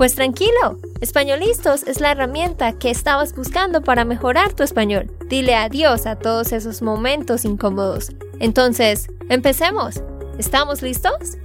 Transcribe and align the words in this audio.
Pues 0.00 0.14
tranquilo, 0.14 0.78
Españolistos 1.02 1.82
es 1.82 2.00
la 2.00 2.12
herramienta 2.12 2.78
que 2.78 2.88
estabas 2.88 3.36
buscando 3.36 3.82
para 3.82 4.06
mejorar 4.06 4.54
tu 4.54 4.62
español. 4.62 5.14
Dile 5.26 5.54
adiós 5.54 6.06
a 6.06 6.18
todos 6.18 6.52
esos 6.52 6.80
momentos 6.80 7.44
incómodos. 7.44 8.08
Entonces, 8.38 9.08
empecemos. 9.28 10.02
¿Estamos 10.38 10.80
listos? 10.80 11.36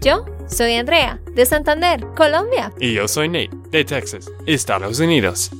Yo 0.00 0.24
soy 0.46 0.74
Andrea, 0.74 1.20
de 1.34 1.46
Santander, 1.46 2.06
Colombia. 2.14 2.72
Y 2.78 2.94
yo 2.94 3.08
soy 3.08 3.26
Nate, 3.26 3.50
de 3.70 3.84
Texas, 3.84 4.30
Estados 4.46 5.00
Unidos. 5.00 5.50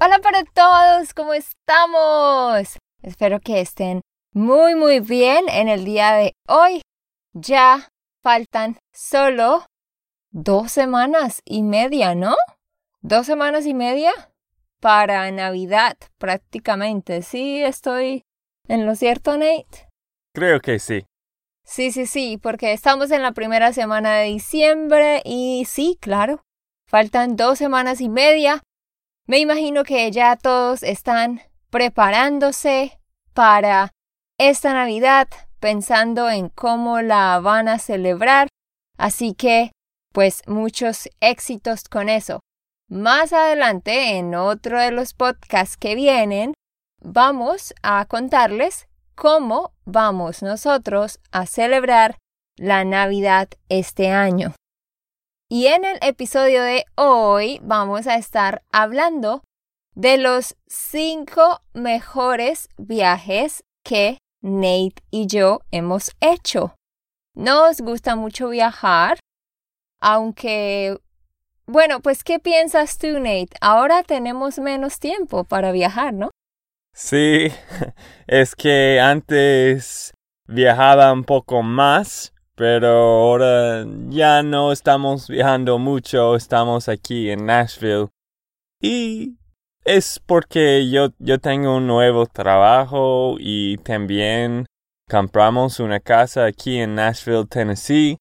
Hola 0.00 0.18
para 0.20 0.44
todos, 0.44 1.12
¿cómo 1.12 1.34
estamos? 1.34 2.78
Espero 3.02 3.38
que 3.38 3.60
estén 3.60 4.00
muy 4.32 4.74
muy 4.76 5.00
bien 5.00 5.44
en 5.50 5.68
el 5.68 5.84
día 5.84 6.14
de 6.14 6.32
hoy. 6.48 6.80
Ya 7.34 7.86
faltan 8.22 8.78
solo 8.94 9.66
dos 10.32 10.72
semanas 10.72 11.42
y 11.44 11.62
media, 11.62 12.14
¿no? 12.14 12.34
Dos 13.02 13.26
semanas 13.26 13.66
y 13.66 13.74
media 13.74 14.12
para 14.80 15.30
Navidad 15.30 15.96
prácticamente. 16.18 17.22
¿Sí 17.22 17.62
estoy 17.62 18.24
en 18.66 18.86
lo 18.86 18.96
cierto, 18.96 19.36
Nate? 19.36 19.88
Creo 20.34 20.60
que 20.60 20.78
sí. 20.78 21.04
Sí, 21.64 21.92
sí, 21.92 22.06
sí, 22.06 22.38
porque 22.42 22.72
estamos 22.72 23.10
en 23.12 23.22
la 23.22 23.32
primera 23.32 23.72
semana 23.72 24.14
de 24.16 24.24
diciembre 24.24 25.22
y 25.24 25.64
sí, 25.66 25.96
claro, 26.00 26.42
faltan 26.88 27.36
dos 27.36 27.58
semanas 27.58 28.00
y 28.00 28.08
media. 28.08 28.62
Me 29.28 29.38
imagino 29.38 29.84
que 29.84 30.10
ya 30.10 30.36
todos 30.36 30.82
están 30.82 31.40
preparándose 31.70 32.98
para 33.32 33.92
esta 34.38 34.72
Navidad, 34.72 35.28
pensando 35.60 36.28
en 36.28 36.48
cómo 36.48 37.00
la 37.00 37.38
van 37.38 37.68
a 37.68 37.78
celebrar. 37.78 38.48
Así 38.98 39.34
que 39.34 39.70
pues 40.12 40.42
muchos 40.46 41.08
éxitos 41.20 41.84
con 41.84 42.08
eso. 42.08 42.40
Más 42.88 43.32
adelante, 43.32 44.18
en 44.18 44.34
otro 44.34 44.80
de 44.80 44.90
los 44.90 45.14
podcasts 45.14 45.76
que 45.76 45.94
vienen, 45.94 46.54
vamos 47.00 47.74
a 47.82 48.04
contarles 48.04 48.86
cómo 49.14 49.72
vamos 49.84 50.42
nosotros 50.42 51.18
a 51.30 51.46
celebrar 51.46 52.18
la 52.56 52.84
Navidad 52.84 53.48
este 53.68 54.10
año. 54.10 54.54
Y 55.48 55.66
en 55.66 55.84
el 55.84 55.98
episodio 56.02 56.62
de 56.62 56.84
hoy 56.94 57.60
vamos 57.62 58.06
a 58.06 58.16
estar 58.16 58.62
hablando 58.72 59.42
de 59.94 60.16
los 60.16 60.56
cinco 60.66 61.60
mejores 61.74 62.68
viajes 62.78 63.62
que 63.84 64.18
Nate 64.42 65.02
y 65.10 65.26
yo 65.26 65.60
hemos 65.70 66.12
hecho. 66.20 66.74
Nos 67.34 67.80
gusta 67.80 68.16
mucho 68.16 68.48
viajar, 68.48 69.18
aunque, 70.02 70.98
bueno, 71.66 72.00
pues 72.00 72.24
¿qué 72.24 72.40
piensas 72.40 72.98
tú, 72.98 73.20
Nate? 73.20 73.50
Ahora 73.60 74.02
tenemos 74.02 74.58
menos 74.58 74.98
tiempo 74.98 75.44
para 75.44 75.70
viajar, 75.70 76.12
¿no? 76.12 76.30
Sí, 76.92 77.48
es 78.26 78.54
que 78.56 79.00
antes 79.00 80.12
viajaba 80.48 81.12
un 81.12 81.22
poco 81.22 81.62
más, 81.62 82.34
pero 82.56 82.88
ahora 82.88 83.86
ya 84.08 84.42
no 84.42 84.72
estamos 84.72 85.28
viajando 85.28 85.78
mucho, 85.78 86.34
estamos 86.34 86.88
aquí 86.88 87.30
en 87.30 87.46
Nashville. 87.46 88.08
Y 88.80 89.36
es 89.84 90.20
porque 90.26 90.90
yo, 90.90 91.10
yo 91.20 91.38
tengo 91.38 91.76
un 91.76 91.86
nuevo 91.86 92.26
trabajo 92.26 93.36
y 93.38 93.76
también 93.78 94.66
compramos 95.08 95.78
una 95.78 96.00
casa 96.00 96.44
aquí 96.44 96.78
en 96.78 96.96
Nashville, 96.96 97.46
Tennessee. 97.46 98.18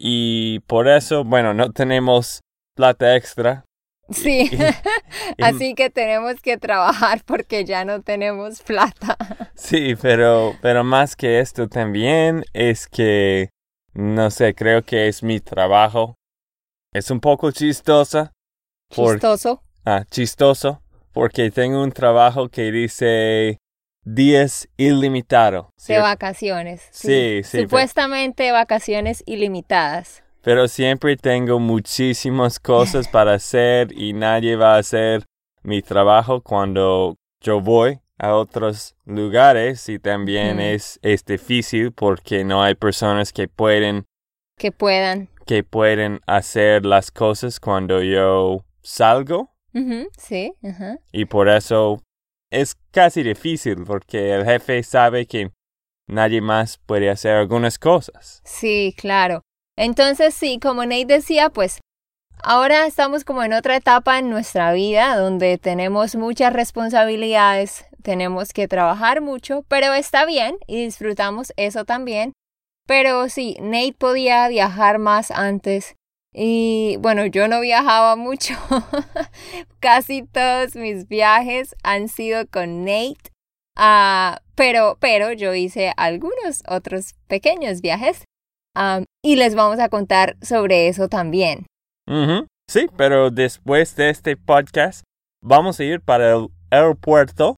Y 0.00 0.60
por 0.60 0.86
eso, 0.86 1.24
bueno, 1.24 1.54
no 1.54 1.72
tenemos 1.72 2.40
plata 2.76 3.16
extra. 3.16 3.64
Sí, 4.10 4.50
así 5.42 5.74
que 5.74 5.90
tenemos 5.90 6.40
que 6.40 6.56
trabajar 6.56 7.22
porque 7.26 7.64
ya 7.64 7.84
no 7.84 8.02
tenemos 8.02 8.62
plata. 8.62 9.16
Sí, 9.58 9.96
pero, 10.00 10.54
pero 10.62 10.84
más 10.84 11.16
que 11.16 11.40
esto 11.40 11.68
también 11.68 12.44
es 12.52 12.86
que, 12.86 13.50
no 13.92 14.30
sé, 14.30 14.54
creo 14.54 14.84
que 14.84 15.08
es 15.08 15.24
mi 15.24 15.40
trabajo. 15.40 16.14
Es 16.94 17.10
un 17.10 17.18
poco 17.18 17.50
chistosa. 17.50 18.30
Chistoso. 18.88 19.60
ah, 19.84 20.04
chistoso, 20.08 20.80
porque 21.12 21.50
tengo 21.50 21.82
un 21.82 21.90
trabajo 21.90 22.48
que 22.48 22.70
dice 22.70 23.58
días 24.14 24.68
ilimitado. 24.76 25.72
De 25.86 25.98
vacaciones. 25.98 26.86
Sí, 26.90 27.42
sí. 27.44 27.62
Supuestamente 27.62 28.50
vacaciones 28.52 29.22
ilimitadas. 29.26 30.22
Pero 30.42 30.68
siempre 30.68 31.16
tengo 31.16 31.58
muchísimas 31.58 32.58
cosas 32.58 33.08
para 33.12 33.34
hacer 33.34 33.92
y 33.92 34.12
nadie 34.12 34.56
va 34.56 34.76
a 34.76 34.78
hacer 34.78 35.24
mi 35.62 35.82
trabajo 35.82 36.40
cuando 36.42 37.16
yo 37.40 37.60
voy 37.60 37.98
a 38.18 38.34
otros 38.34 38.94
lugares 39.04 39.88
y 39.88 39.98
también 39.98 40.56
Mm. 40.56 40.60
es, 40.60 40.98
es 41.02 41.24
difícil 41.24 41.92
porque 41.92 42.44
no 42.44 42.62
hay 42.62 42.74
personas 42.74 43.32
que 43.32 43.46
pueden 43.48 44.06
Que 44.56 44.72
puedan. 44.72 45.28
que 45.46 45.62
pueden 45.64 46.20
hacer 46.26 46.84
las 46.86 47.10
cosas 47.10 47.60
cuando 47.60 48.02
yo 48.02 48.64
salgo 48.82 49.50
Sí, 50.18 50.52
y 51.12 51.26
por 51.26 51.48
eso 51.48 52.00
es 52.50 52.76
casi 52.90 53.22
difícil 53.22 53.84
porque 53.84 54.34
el 54.34 54.44
jefe 54.44 54.82
sabe 54.82 55.26
que 55.26 55.50
nadie 56.08 56.40
más 56.40 56.78
puede 56.78 57.10
hacer 57.10 57.36
algunas 57.36 57.78
cosas. 57.78 58.40
Sí, 58.44 58.94
claro. 58.96 59.42
Entonces, 59.76 60.34
sí, 60.34 60.58
como 60.60 60.84
Nate 60.84 61.06
decía, 61.06 61.50
pues 61.50 61.80
ahora 62.42 62.86
estamos 62.86 63.24
como 63.24 63.42
en 63.42 63.52
otra 63.52 63.76
etapa 63.76 64.18
en 64.18 64.30
nuestra 64.30 64.72
vida 64.72 65.16
donde 65.16 65.58
tenemos 65.58 66.16
muchas 66.16 66.52
responsabilidades, 66.52 67.86
tenemos 68.02 68.52
que 68.52 68.68
trabajar 68.68 69.20
mucho, 69.20 69.64
pero 69.68 69.92
está 69.92 70.24
bien 70.24 70.56
y 70.66 70.84
disfrutamos 70.84 71.52
eso 71.56 71.84
también. 71.84 72.32
Pero 72.86 73.28
sí, 73.28 73.56
Nate 73.60 73.94
podía 73.98 74.48
viajar 74.48 74.98
más 74.98 75.30
antes 75.30 75.97
y 76.40 76.98
bueno, 77.00 77.26
yo 77.26 77.48
no 77.48 77.60
viajaba 77.60 78.14
mucho. 78.14 78.54
Casi 79.80 80.22
todos 80.22 80.76
mis 80.76 81.08
viajes 81.08 81.74
han 81.82 82.08
sido 82.08 82.46
con 82.46 82.84
Nate. 82.84 83.32
Ah, 83.76 84.38
pero, 84.54 84.98
pero 85.00 85.32
yo 85.32 85.52
hice 85.54 85.92
algunos 85.96 86.62
otros 86.68 87.14
pequeños 87.26 87.80
viajes 87.80 88.24
y 89.24 89.34
les 89.34 89.56
vamos 89.56 89.80
a 89.80 89.88
contar 89.88 90.36
sobre 90.40 90.86
eso 90.86 91.08
también. 91.08 91.66
Sí, 92.70 92.86
pero 92.96 93.32
después 93.32 93.96
de 93.96 94.10
este 94.10 94.36
podcast 94.36 95.02
vamos 95.42 95.80
a 95.80 95.84
ir 95.84 96.00
para 96.00 96.34
el 96.34 96.48
aeropuerto 96.70 97.56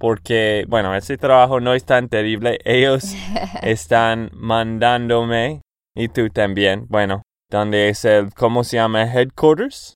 porque, 0.00 0.64
bueno, 0.66 0.96
ese 0.96 1.16
trabajo 1.16 1.60
no 1.60 1.74
es 1.74 1.84
tan 1.84 2.08
terrible. 2.08 2.58
Ellos 2.64 3.14
están 3.62 4.30
mandándome 4.34 5.60
y 5.94 6.08
tú 6.08 6.28
también. 6.28 6.86
Bueno, 6.88 7.22
donde 7.50 7.88
es 7.88 8.04
el, 8.04 8.32
¿cómo 8.34 8.64
se 8.64 8.76
llama? 8.76 9.04
Headquarters. 9.04 9.94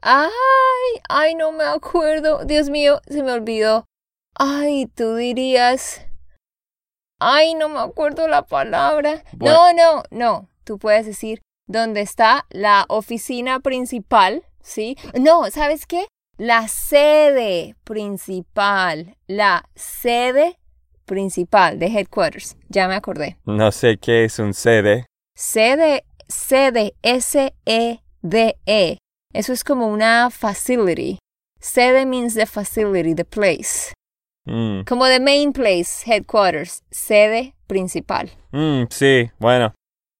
Ay, 0.00 0.30
ay, 1.08 1.34
no 1.34 1.52
me 1.52 1.64
acuerdo. 1.64 2.44
Dios 2.44 2.70
mío, 2.70 3.00
se 3.06 3.22
me 3.22 3.32
olvidó. 3.32 3.84
Ay, 4.34 4.86
tú 4.86 5.14
dirías. 5.16 6.06
Ay, 7.20 7.54
no 7.54 7.68
me 7.68 7.78
acuerdo 7.78 8.26
la 8.26 8.42
palabra. 8.42 9.22
Bueno. 9.32 9.72
No, 9.72 9.72
no, 9.72 10.02
no. 10.10 10.48
Tú 10.64 10.78
puedes 10.78 11.06
decir 11.06 11.40
dónde 11.68 12.00
está 12.00 12.46
la 12.50 12.84
oficina 12.88 13.60
principal, 13.60 14.44
¿sí? 14.60 14.96
No, 15.18 15.50
¿sabes 15.50 15.86
qué? 15.86 16.06
La 16.36 16.66
sede 16.66 17.76
principal. 17.84 19.16
La 19.28 19.68
sede 19.76 20.58
principal 21.04 21.78
de 21.78 21.86
headquarters. 21.86 22.56
Ya 22.68 22.88
me 22.88 22.94
acordé. 22.96 23.38
No 23.44 23.70
sé 23.70 23.98
qué 23.98 24.24
es 24.24 24.38
un 24.38 24.54
sede. 24.54 25.06
Sede, 25.34 26.04
sede, 26.32 26.94
S-E-D-E. 27.02 28.98
Eso 29.32 29.52
es 29.52 29.64
como 29.64 29.86
una 29.88 30.30
facility. 30.30 31.18
Sede 31.60 32.04
means 32.06 32.34
the 32.34 32.46
facility, 32.46 33.14
the 33.14 33.24
place. 33.24 33.92
Mm, 34.46 34.82
Como 34.84 35.06
the 35.06 35.20
main 35.20 35.52
place, 35.52 36.02
headquarters, 36.04 36.82
sede 36.90 37.54
principal. 37.68 38.30
mm, 38.52 38.84
sí, 38.90 39.30
bueno. 39.38 39.72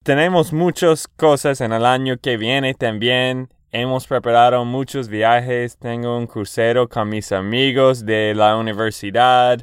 Tenemos 0.04 0.52
muchas 0.52 1.06
cosas 1.06 1.60
en 1.60 1.72
el 1.72 1.84
año 1.86 2.16
que 2.20 2.36
viene 2.36 2.74
también. 2.74 3.48
Hemos 3.70 4.06
preparado 4.06 4.64
muchos 4.64 5.08
viajes. 5.08 5.76
Tengo 5.78 6.16
un 6.18 6.26
crucero 6.26 6.88
con 6.88 7.08
mis 7.08 7.30
amigos 7.32 8.04
de 8.04 8.34
la 8.34 8.56
universidad. 8.56 9.60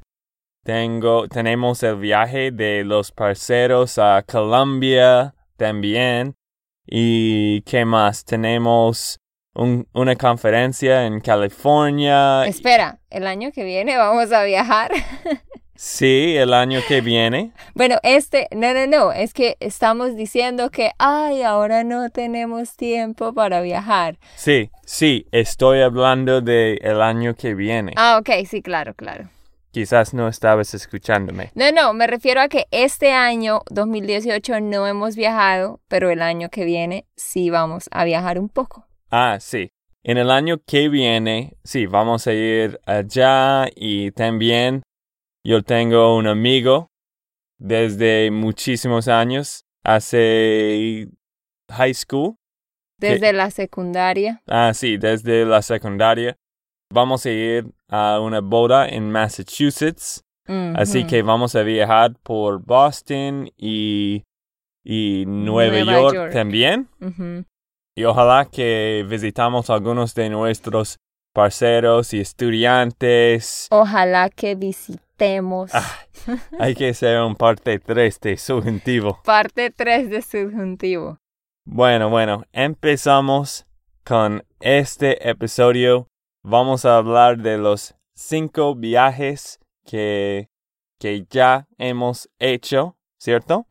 Tengo, 0.64 1.28
tenemos 1.28 1.84
el 1.84 1.98
viaje 1.98 2.52
de 2.52 2.84
los 2.86 3.12
parceros 3.12 3.98
a 3.98 4.24
Colombia 4.24 5.34
también. 5.58 6.36
¿Y 6.92 7.62
qué 7.62 7.86
más? 7.86 8.26
Tenemos 8.26 9.20
un- 9.54 9.88
una 9.94 10.16
conferencia 10.16 11.06
en 11.06 11.20
California. 11.22 12.46
Espera, 12.48 13.00
el 13.10 13.28
año 13.28 13.52
que 13.52 13.64
viene 13.64 13.96
vamos 13.98 14.32
a 14.32 14.44
viajar. 14.44 14.92
Sí, 15.82 16.36
el 16.36 16.54
año 16.54 16.82
que 16.90 17.00
viene. 17.00 17.54
Bueno, 17.74 18.00
este, 18.04 18.50
no, 18.54 18.74
no, 18.74 18.86
no, 18.86 19.14
es 19.14 19.34
que 19.34 19.56
estamos 19.62 20.18
diciendo 20.18 20.72
que, 20.72 20.92
ay, 20.98 21.42
ahora 21.42 21.86
no 21.86 22.10
tenemos 22.10 22.76
tiempo 22.76 23.34
para 23.34 23.62
viajar. 23.62 24.18
Sí, 24.36 24.72
sí, 24.84 25.26
estoy 25.32 25.80
hablando 25.80 26.42
de 26.42 26.74
el 26.82 27.02
año 27.02 27.34
que 27.34 27.56
viene. 27.56 27.94
Ah, 27.96 28.18
ok, 28.20 28.46
sí, 28.46 28.62
claro, 28.62 28.94
claro. 28.94 29.30
Quizás 29.72 30.14
no 30.14 30.28
estabas 30.28 30.74
escuchándome. 30.74 31.52
No, 31.54 31.72
no, 31.72 31.94
me 31.94 32.08
refiero 32.08 32.42
a 32.42 32.48
que 32.48 32.66
este 32.72 33.12
año, 33.12 33.62
2018, 33.70 34.62
no 34.62 34.88
hemos 34.88 35.16
viajado, 35.16 35.80
pero 35.88 36.10
el 36.10 36.22
año 36.22 36.50
que 36.50 36.66
viene 36.66 37.06
sí 37.16 37.50
vamos 37.50 37.88
a 37.92 38.04
viajar 38.04 38.40
un 38.40 38.50
poco. 38.50 38.88
Ah, 39.12 39.38
sí. 39.40 39.72
En 40.04 40.18
el 40.18 40.32
año 40.32 40.58
que 40.66 40.90
viene, 40.90 41.58
sí, 41.64 41.86
vamos 41.86 42.26
a 42.26 42.34
ir 42.34 42.80
allá 42.86 43.68
y 43.76 44.12
también 44.12 44.82
yo 45.44 45.62
tengo 45.62 46.16
un 46.16 46.28
amigo 46.28 46.90
desde 47.60 48.32
muchísimos 48.32 49.08
años, 49.08 49.66
hace 49.84 51.10
high 51.70 51.94
school. 51.94 52.38
Desde 52.98 53.34
la 53.34 53.52
secundaria. 53.52 54.42
Ah, 54.48 54.74
sí, 54.74 54.98
desde 54.98 55.46
la 55.46 55.62
secundaria. 55.62 56.38
Vamos 56.92 57.26
a 57.26 57.30
ir 57.30 57.66
a 57.88 58.20
una 58.20 58.42
boda 58.42 58.88
en 58.88 59.12
Massachusetts. 59.12 60.24
Así 60.76 61.00
Ujú. 61.02 61.08
que 61.08 61.22
vamos 61.22 61.56
a 61.56 61.62
viajar 61.62 62.14
por 62.24 62.64
Boston 62.66 63.52
y, 63.56 64.24
y 64.84 65.24
Nueva, 65.28 65.76
Nueva 65.78 65.92
York, 65.92 66.16
York. 66.16 66.34
también. 66.34 66.88
Ujú. 67.00 67.46
Y 67.96 68.04
ojalá 68.06 68.46
que 68.52 69.06
visitamos 69.08 69.70
algunos 69.70 70.16
de 70.16 70.30
nuestros 70.32 70.98
parceros 71.36 72.16
y 72.16 72.22
estudiantes. 72.22 73.68
Ojalá 73.70 74.30
que 74.30 74.56
visitemos 74.56 75.70
Ah. 75.76 75.86
Hay 76.60 76.74
que 76.76 76.90
hacer 76.90 77.20
un 77.22 77.36
parte 77.36 77.78
3 77.78 78.20
de 78.22 78.38
subjuntivo. 78.38 79.20
parte 79.26 79.70
3 79.70 80.10
de 80.10 80.22
subjuntivo. 80.24 81.18
Bueno, 81.68 82.10
bueno, 82.10 82.46
empezamos 82.54 83.68
con 84.04 84.44
este 84.62 85.30
episodio. 85.30 86.08
Vamos 86.44 86.86
a 86.86 86.98
hablar 86.98 87.38
de 87.38 87.58
los 87.58 87.96
cinco 88.14 88.76
viajes 88.76 89.60
que, 89.86 90.50
que 91.00 91.26
ya 91.30 91.68
hemos 91.78 92.30
hecho, 92.40 92.98
¿cierto? 93.18 93.66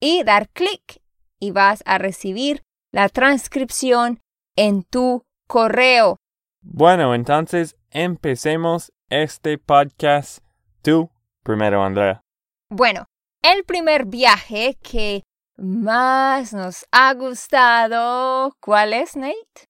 y 0.00 0.22
dar 0.22 0.48
clic 0.50 1.02
y 1.40 1.50
vas 1.50 1.82
a 1.86 1.98
recibir 1.98 2.62
la 2.92 3.08
transcripción 3.08 4.20
en 4.56 4.84
tu 4.84 5.24
correo. 5.46 6.16
Bueno, 6.62 7.14
entonces 7.14 7.76
empecemos 7.90 8.92
este 9.10 9.58
podcast. 9.58 10.38
Tú 10.82 11.10
primero, 11.42 11.82
Andrea. 11.82 12.22
Bueno, 12.70 13.06
el 13.42 13.64
primer 13.64 14.06
viaje 14.06 14.76
que 14.82 15.22
más 15.56 16.52
nos 16.52 16.86
ha 16.92 17.12
gustado, 17.14 18.52
¿cuál 18.60 18.92
es, 18.92 19.16
Nate? 19.16 19.66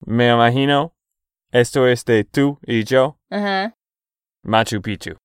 Me 0.00 0.30
imagino, 0.30 0.94
esto 1.50 1.88
es 1.88 2.04
de 2.04 2.24
tú 2.24 2.58
y 2.62 2.84
yo, 2.84 3.18
Ajá. 3.30 3.74
Machu 4.42 4.80
Picchu. 4.80 5.16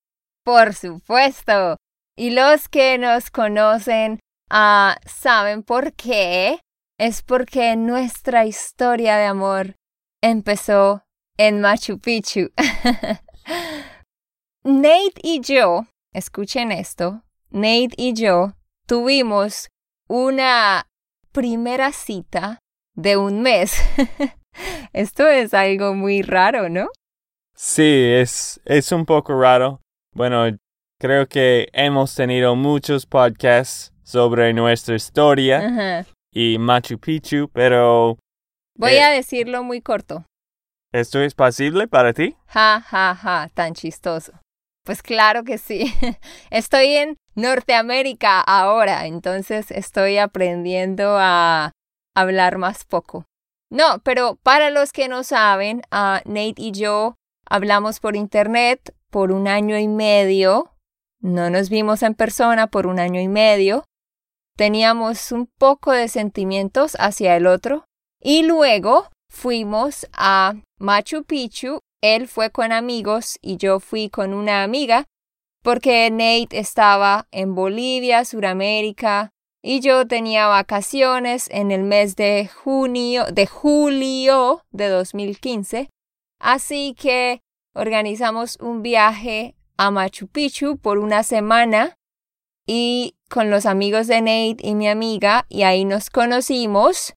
Por 0.43 0.73
supuesto. 0.73 1.77
Y 2.17 2.31
los 2.31 2.69
que 2.69 2.97
nos 2.97 3.29
conocen 3.29 4.19
ah, 4.49 4.97
saben 5.05 5.63
por 5.63 5.93
qué. 5.93 6.59
Es 6.97 7.23
porque 7.23 7.75
nuestra 7.75 8.45
historia 8.45 9.17
de 9.17 9.25
amor 9.25 9.75
empezó 10.21 11.03
en 11.37 11.59
Machu 11.59 11.99
Picchu. 11.99 12.51
Nate 14.63 15.19
y 15.21 15.41
yo, 15.41 15.85
escuchen 16.13 16.71
esto, 16.71 17.23
Nate 17.51 17.91
y 17.97 18.13
yo 18.13 18.53
tuvimos 18.87 19.69
una 20.07 20.87
primera 21.31 21.91
cita 21.91 22.59
de 22.95 23.17
un 23.17 23.41
mes. 23.41 23.75
Esto 24.93 25.27
es 25.27 25.53
algo 25.53 25.93
muy 25.93 26.21
raro, 26.21 26.69
¿no? 26.69 26.87
Sí, 27.55 27.83
es, 28.13 28.59
es 28.65 28.91
un 28.91 29.05
poco 29.05 29.39
raro. 29.39 29.81
Bueno, 30.13 30.45
creo 30.99 31.27
que 31.27 31.69
hemos 31.73 32.13
tenido 32.15 32.55
muchos 32.55 33.05
podcasts 33.05 33.93
sobre 34.03 34.53
nuestra 34.53 34.95
historia 34.95 35.59
Ajá. 35.59 36.05
y 36.31 36.57
Machu 36.59 36.99
Picchu, 36.99 37.49
pero 37.53 38.17
Voy 38.77 38.93
Eh. 38.93 39.03
a 39.03 39.09
decirlo 39.09 39.63
muy 39.63 39.81
corto. 39.81 40.25
¿esto 40.93 41.19
es 41.19 41.33
posible 41.35 41.89
para 41.89 42.13
ti? 42.13 42.37
Ja, 42.47 42.79
ja, 42.79 43.15
ja, 43.15 43.49
tan 43.53 43.73
chistoso. 43.73 44.31
Pues 44.85 45.01
claro 45.01 45.43
que 45.43 45.57
sí. 45.57 45.93
Estoy 46.51 46.95
en 46.95 47.17
Norteamérica 47.35 48.39
ahora, 48.39 49.05
entonces 49.05 49.71
estoy 49.71 50.17
aprendiendo 50.19 51.17
a 51.19 51.71
hablar 52.15 52.57
más 52.57 52.85
poco. 52.85 53.25
No, 53.69 53.99
pero 54.03 54.37
para 54.41 54.69
los 54.69 54.93
que 54.93 55.09
no 55.09 55.23
saben, 55.23 55.81
ah, 55.91 56.21
Nate 56.23 56.53
y 56.61 56.71
yo 56.71 57.15
hablamos 57.49 57.99
por 57.99 58.15
internet 58.15 58.95
por 59.09 59.31
un 59.31 59.47
año 59.47 59.77
y 59.77 59.87
medio. 59.87 60.71
No 61.19 61.49
nos 61.49 61.69
vimos 61.69 62.03
en 62.03 62.13
persona 62.13 62.67
por 62.67 62.87
un 62.87 62.99
año 62.99 63.21
y 63.21 63.27
medio. 63.27 63.85
Teníamos 64.57 65.31
un 65.31 65.47
poco 65.47 65.91
de 65.91 66.07
sentimientos 66.07 66.95
hacia 66.99 67.35
el 67.35 67.47
otro. 67.47 67.85
Y 68.21 68.43
luego 68.43 69.09
fuimos 69.29 70.07
a 70.13 70.55
Machu 70.79 71.23
Picchu. 71.23 71.79
Él 72.01 72.27
fue 72.27 72.51
con 72.51 72.71
amigos 72.71 73.37
y 73.41 73.57
yo 73.57 73.79
fui 73.79 74.09
con 74.09 74.33
una 74.33 74.63
amiga 74.63 75.05
porque 75.65 76.11
Nate 76.11 76.59
estaba 76.59 77.27
en 77.31 77.55
Bolivia, 77.55 78.23
Suramérica, 78.23 79.31
y 79.63 79.79
yo 79.79 80.05
tenía 80.05 80.45
vacaciones 80.45 81.49
en 81.49 81.71
el 81.71 81.81
mes 81.81 82.15
de 82.15 82.47
junio, 82.47 83.25
de 83.33 83.47
julio 83.47 84.61
de 84.69 84.89
2015. 84.89 85.89
Así 86.45 86.93
que 86.93 87.41
organizamos 87.73 88.59
un 88.61 88.83
viaje 88.83 89.55
a 89.77 89.89
Machu 89.89 90.27
Picchu 90.27 90.77
por 90.77 90.99
una 90.99 91.23
semana 91.23 91.97
y 92.67 93.15
con 93.31 93.49
los 93.49 93.65
amigos 93.65 94.05
de 94.05 94.21
Nate 94.21 94.57
y 94.59 94.75
mi 94.75 94.87
amiga 94.87 95.47
y 95.49 95.63
ahí 95.63 95.85
nos 95.85 96.11
conocimos 96.11 97.15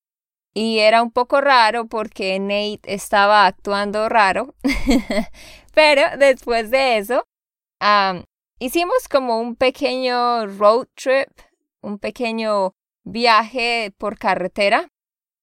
y 0.54 0.78
era 0.78 1.02
un 1.02 1.10
poco 1.10 1.42
raro 1.42 1.88
porque 1.88 2.38
Nate 2.38 2.80
estaba 2.84 3.44
actuando 3.44 4.08
raro. 4.08 4.54
Pero 5.74 6.04
después 6.18 6.70
de 6.70 6.96
eso, 6.96 7.24
am, 7.80 8.24
hicimos 8.58 9.08
como 9.10 9.40
un 9.40 9.56
pequeño 9.56 10.46
road 10.46 10.86
trip, 10.94 11.28
un 11.82 11.98
pequeño 11.98 12.74
viaje 13.04 13.92
por 13.98 14.18
carretera. 14.18 14.88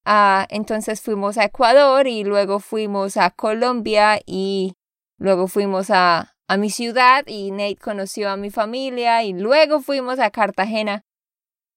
Ah, 0.08 0.46
entonces 0.50 1.00
fuimos 1.00 1.36
a 1.36 1.46
Ecuador 1.46 2.06
y 2.06 2.22
luego 2.22 2.60
fuimos 2.60 3.16
a 3.16 3.30
Colombia 3.30 4.20
y 4.24 4.74
luego 5.18 5.48
fuimos 5.48 5.90
a, 5.90 6.36
a 6.46 6.56
mi 6.56 6.70
ciudad 6.70 7.24
y 7.26 7.50
Nate 7.50 7.74
conoció 7.74 8.30
a 8.30 8.36
mi 8.36 8.50
familia 8.50 9.24
y 9.24 9.32
luego 9.32 9.80
fuimos 9.80 10.20
a 10.20 10.30
Cartagena, 10.30 11.04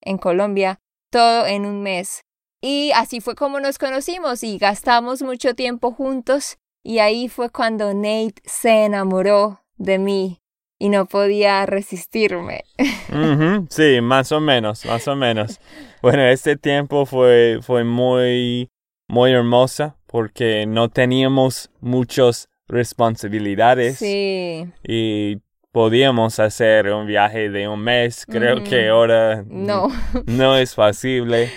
en 0.01 0.19
Colombia, 0.19 0.79
todo 1.09 1.48
en 1.48 1.65
un 1.65 1.81
mes. 1.81 2.21
Y 2.62 2.91
así 2.93 3.19
fue 3.19 3.33
como 3.33 3.59
nos 3.59 3.79
conocimos 3.79 4.43
y 4.43 4.59
gastamos 4.59 5.24
mucho 5.24 5.55
tiempo 5.55 5.91
juntos 5.91 6.59
y 6.83 7.00
ahí 7.00 7.29
fue 7.29 7.50
cuando 7.50 7.95
Nate 7.95 8.43
se 8.45 8.86
enamoró 8.86 9.65
de 9.77 9.98
mí 9.98 10.39
y 10.79 10.89
no 10.89 11.05
podía 11.05 11.65
resistirme. 11.65 12.63
Ujú, 13.09 13.67
Sí, 13.69 14.01
más 14.01 14.31
o 14.31 14.39
menos, 14.39 14.86
más 14.86 15.07
o 15.07 15.15
menos. 15.15 15.59
Bueno, 16.01 16.24
este 16.24 16.55
tiempo 16.55 17.05
fue, 17.05 17.59
fue 17.62 17.83
muy, 17.83 18.69
muy 19.09 19.31
hermosa 19.31 19.98
porque 20.07 20.65
no 20.65 20.89
teníamos 20.89 21.69
muchas 21.81 22.48
responsabilidades 22.67 23.98
Sí, 23.98 24.65
y 24.83 25.38
podíamos 25.71 26.39
hacer 26.39 26.91
un 26.93 27.05
viaje 27.07 27.50
de 27.50 27.67
un 27.67 27.81
mes. 27.81 28.25
Creo 28.25 28.63
que 28.63 28.88
ahora 28.89 29.43
no, 29.45 29.89
no 30.25 30.55
es 30.55 30.75
posible. 30.75 31.50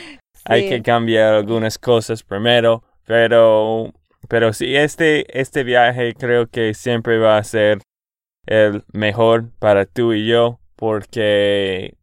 Hay 0.45 0.69
que 0.69 0.83
cambiar 0.83 1.35
algunas 1.35 1.79
cosas 1.79 2.23
primero, 2.23 2.83
pero 3.07 3.93
pero 4.29 4.52
sí 4.52 4.75
este 4.76 5.38
este 5.38 5.62
viaje 5.64 6.14
creo 6.14 6.49
que 6.49 6.75
siempre 6.75 7.19
va 7.19 7.38
a 7.38 7.45
ser 7.45 7.79
el 8.46 8.84
mejor 8.92 9.50
para 9.58 9.87
tú 9.87 10.12
y 10.12 10.26
yo 10.26 10.58
porque 10.76 11.96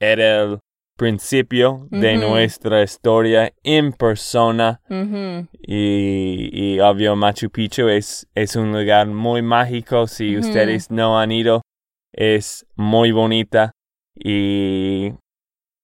era 0.00 0.42
el 0.42 0.58
principio 0.96 1.86
de 1.90 2.16
nuestra 2.16 2.82
historia 2.82 3.52
en 3.62 3.92
persona. 3.92 4.80
Y, 4.88 6.50
y, 6.52 6.80
obvio 6.80 7.16
Machu 7.16 7.50
Picchu 7.50 7.88
es, 7.88 8.28
es 8.34 8.56
un 8.56 8.72
lugar 8.72 9.06
muy 9.06 9.42
mágico. 9.42 10.06
Si 10.06 10.36
ustedes 10.36 10.90
no 10.90 11.18
han 11.18 11.32
ido 11.32 11.62
es 12.12 12.66
muy 12.76 13.10
bonita 13.10 13.72
y 14.14 15.12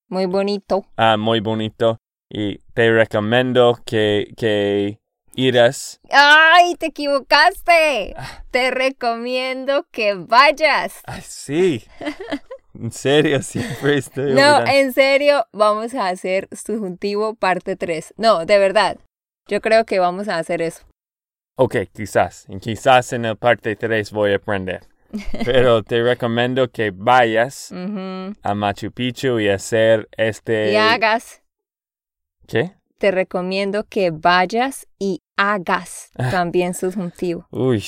muy 0.08 0.26
bonito. 0.26 0.84
Ah 0.96 1.16
muy 1.16 1.40
bonito. 1.40 1.98
Y 2.30 2.58
te 2.74 2.92
recomiendo 2.92 3.78
que 3.86 4.32
que 4.36 5.00
irás 5.34 6.00
ay 6.10 6.74
te 6.76 6.86
equivocaste 6.86 8.14
ah. 8.16 8.44
te 8.50 8.70
recomiendo 8.70 9.86
que 9.90 10.14
vayas 10.14 11.00
ah, 11.06 11.20
sí 11.20 11.84
En 12.80 12.92
serio, 12.92 13.42
siempre 13.42 13.98
estoy. 13.98 14.34
No, 14.34 14.64
en 14.64 14.92
serio, 14.92 15.46
vamos 15.52 15.94
a 15.94 16.08
hacer 16.08 16.48
subjuntivo 16.52 17.34
parte 17.34 17.74
3. 17.74 18.14
No, 18.16 18.46
de 18.46 18.58
verdad. 18.58 18.98
Yo 19.48 19.60
creo 19.60 19.84
que 19.84 19.98
vamos 19.98 20.28
a 20.28 20.38
hacer 20.38 20.62
eso. 20.62 20.84
Ok, 21.56 21.76
quizás. 21.92 22.46
Quizás 22.60 23.12
en 23.12 23.24
el 23.24 23.36
parte 23.36 23.74
3 23.74 24.12
voy 24.12 24.32
a 24.32 24.36
aprender. 24.36 24.82
Pero 25.44 25.82
te 25.84 26.02
recomiendo 26.02 26.70
que 26.70 26.92
vayas 26.92 27.72
a 27.72 28.54
Machu 28.54 28.92
Picchu 28.92 29.40
y 29.40 29.48
hacer 29.48 30.08
este. 30.16 30.72
Y 30.72 30.76
hagas. 30.76 31.42
¿Qué? 32.46 32.77
Te 32.98 33.10
recomiendo 33.10 33.84
que 33.84 34.10
vayas 34.10 34.86
y 34.98 35.20
hagas 35.36 36.10
también 36.30 36.74
subjuntivo. 36.74 37.46
Uy. 37.50 37.84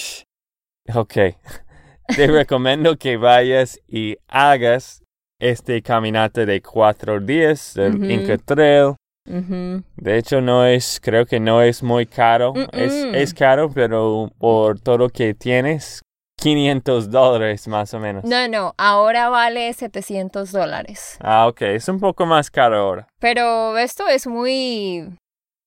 Ok 0.95 1.15
te 2.17 2.27
recomiendo 2.27 2.97
que 2.97 3.17
vayas 3.17 3.81
y 3.89 4.17
hagas 4.29 5.03
este 5.39 5.83
caminata 5.83 6.45
de 6.45 6.61
cuatro 6.61 7.21
días 7.21 7.75
del 7.75 8.11
Inca 8.11 8.37
Trail. 8.39 8.95
De 9.25 10.19
hecho, 10.19 10.41
no 10.41 10.67
es, 10.67 11.01
creo 11.01 11.25
que 11.25 11.39
no 11.39 11.63
es 11.63 11.83
muy 11.83 12.07
caro. 12.07 12.53
es, 12.73 12.93
es, 13.15 13.33
caro, 13.33 13.71
pero 13.71 14.31
por 14.39 14.81
todo 14.81 14.99
lo 14.99 15.09
que 15.09 15.35
tienes, 15.35 16.03
500 16.41 17.11
dólares 17.11 17.69
más 17.69 17.93
o 17.95 18.01
menos. 18.01 18.25
No, 18.25 18.49
no, 18.49 18.75
ahora 18.79 19.29
vale 19.29 19.73
700 19.73 20.51
dólares. 20.53 21.19
Ah, 21.21 21.47
ok, 21.47 21.63
es 21.63 21.89
un 21.89 22.01
poco 22.01 22.27
más 22.27 22.51
caro 22.51 22.79
ahora. 22.79 23.09
Pero 23.19 23.77
esto 23.79 24.09
es 24.09 24.27
muy... 24.27 25.19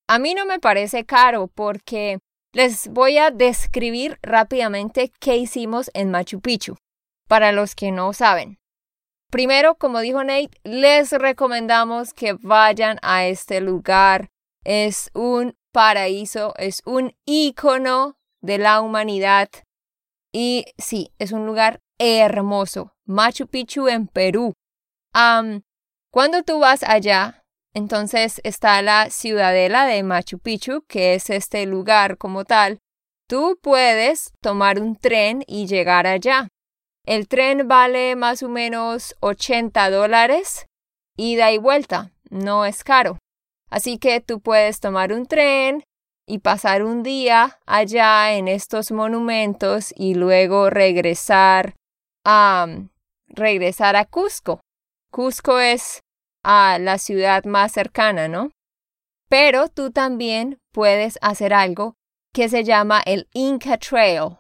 A 0.10 0.20
mí 0.20 0.34
no 0.34 0.46
me 0.46 0.60
parece 0.60 1.06
caro 1.06 1.48
porque 1.48 2.20
les 2.53 2.88
voy 2.89 3.18
a 3.18 3.32
describir 3.32 4.18
rápidamente 4.22 5.12
qué 5.20 5.38
hicimos 5.38 5.89
en 5.94 6.12
Machu 6.12 6.42
Picchu, 6.42 6.75
para 7.27 7.51
los 7.51 7.75
que 7.75 7.92
no 7.92 8.13
saben. 8.13 8.58
Primero, 9.32 9.75
como 9.75 10.00
dijo 10.00 10.24
Nate, 10.24 10.51
les 10.63 11.12
recomendamos 11.12 12.13
que 12.13 12.34
vayan 12.42 13.00
a 13.01 13.25
este 13.25 13.62
lugar. 13.62 14.30
Es 14.63 15.10
un 15.15 15.56
paraíso, 15.72 16.53
es 16.58 16.82
un 16.86 17.15
icono 17.25 18.15
de 18.42 18.60
la 18.60 18.82
humanidad. 18.82 19.50
Y 20.34 20.66
sí, 20.80 21.13
es 21.20 21.32
un 21.32 21.46
lugar 21.46 21.80
hermoso. 22.00 22.94
Machu 23.06 23.48
Picchu 23.48 23.88
en 23.88 24.08
Perú. 24.08 24.54
cuando 26.12 26.44
tú 26.44 26.60
vas 26.60 26.84
allá, 26.84 27.44
entonces 27.74 28.42
está 28.44 28.82
la 28.82 29.10
ciudadela 29.10 29.86
de 29.86 30.02
Machu 30.04 30.40
Picchu, 30.40 30.84
que 30.88 31.13
es 31.13 31.30
este 31.30 31.66
lugar 31.66 32.18
como 32.18 32.46
tal. 32.46 32.80
Tú 33.28 33.60
puedes 33.62 34.34
tomar 34.42 34.80
un 34.80 34.96
tren 34.96 35.44
y 35.48 35.68
llegar 35.68 36.08
allá. 36.08 36.50
El 37.06 37.28
tren 37.28 37.68
vale 37.68 38.16
más 38.16 38.44
o 38.44 38.50
menos 38.50 39.16
80 39.20 39.90
dólares, 39.90 40.68
ida 41.16 41.52
y 41.52 41.58
vuelta, 41.58 42.12
no 42.30 42.66
es 42.66 42.84
caro. 42.84 43.20
Así 43.70 43.98
que 43.98 44.22
tú 44.22 44.40
puedes 44.40 44.80
tomar 44.80 45.13
un 45.13 45.25
tren 45.25 45.84
y 46.27 46.39
pasar 46.39 46.84
un 46.84 47.03
día 47.03 47.60
allá 47.65 48.34
en 48.34 48.48
estos 48.48 48.92
monumentos 48.92 49.94
y 49.96 50.15
luego 50.15 50.70
regresar 50.70 51.75
a 52.25 52.68
regresar 53.27 53.96
a 53.96 54.06
Cusco. 54.06 54.62
Cusco 55.12 55.60
es 55.60 56.01
a 56.44 56.77
la 56.80 56.98
ciudad 56.98 57.46
más 57.46 57.72
cercana, 57.72 58.27
¿no? 58.27 58.51
Pero 59.30 59.68
tú 59.70 59.92
también 59.92 60.60
puedes 60.72 61.18
hacer 61.22 61.53
algo 61.53 61.96
que 62.34 62.50
se 62.50 62.63
llama 62.63 63.01
el 63.06 63.27
Inca 63.34 63.77
Trail, 63.77 64.38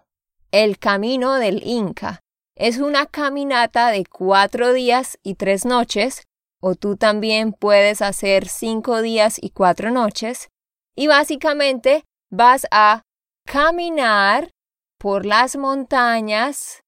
el 0.51 0.79
camino 0.79 1.35
del 1.35 1.61
Inca. 1.65 2.19
Es 2.55 2.77
una 2.77 3.05
caminata 3.05 3.89
de 3.89 4.05
cuatro 4.05 4.73
días 4.73 5.17
y 5.23 5.35
tres 5.35 5.65
noches, 5.65 6.23
o 6.61 6.75
tú 6.75 6.95
también 6.95 7.53
puedes 7.53 8.01
hacer 8.01 8.47
cinco 8.47 9.01
días 9.01 9.37
y 9.41 9.49
cuatro 9.49 9.91
noches, 9.91 10.49
y 10.95 11.07
básicamente 11.07 12.03
vas 12.29 12.67
a 12.71 13.03
caminar 13.45 14.51
por 14.97 15.25
las 15.25 15.55
montañas 15.55 16.81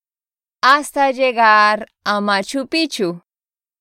hasta 0.62 1.12
llegar 1.12 1.88
a 2.04 2.22
Machu 2.22 2.68
Picchu. 2.68 3.22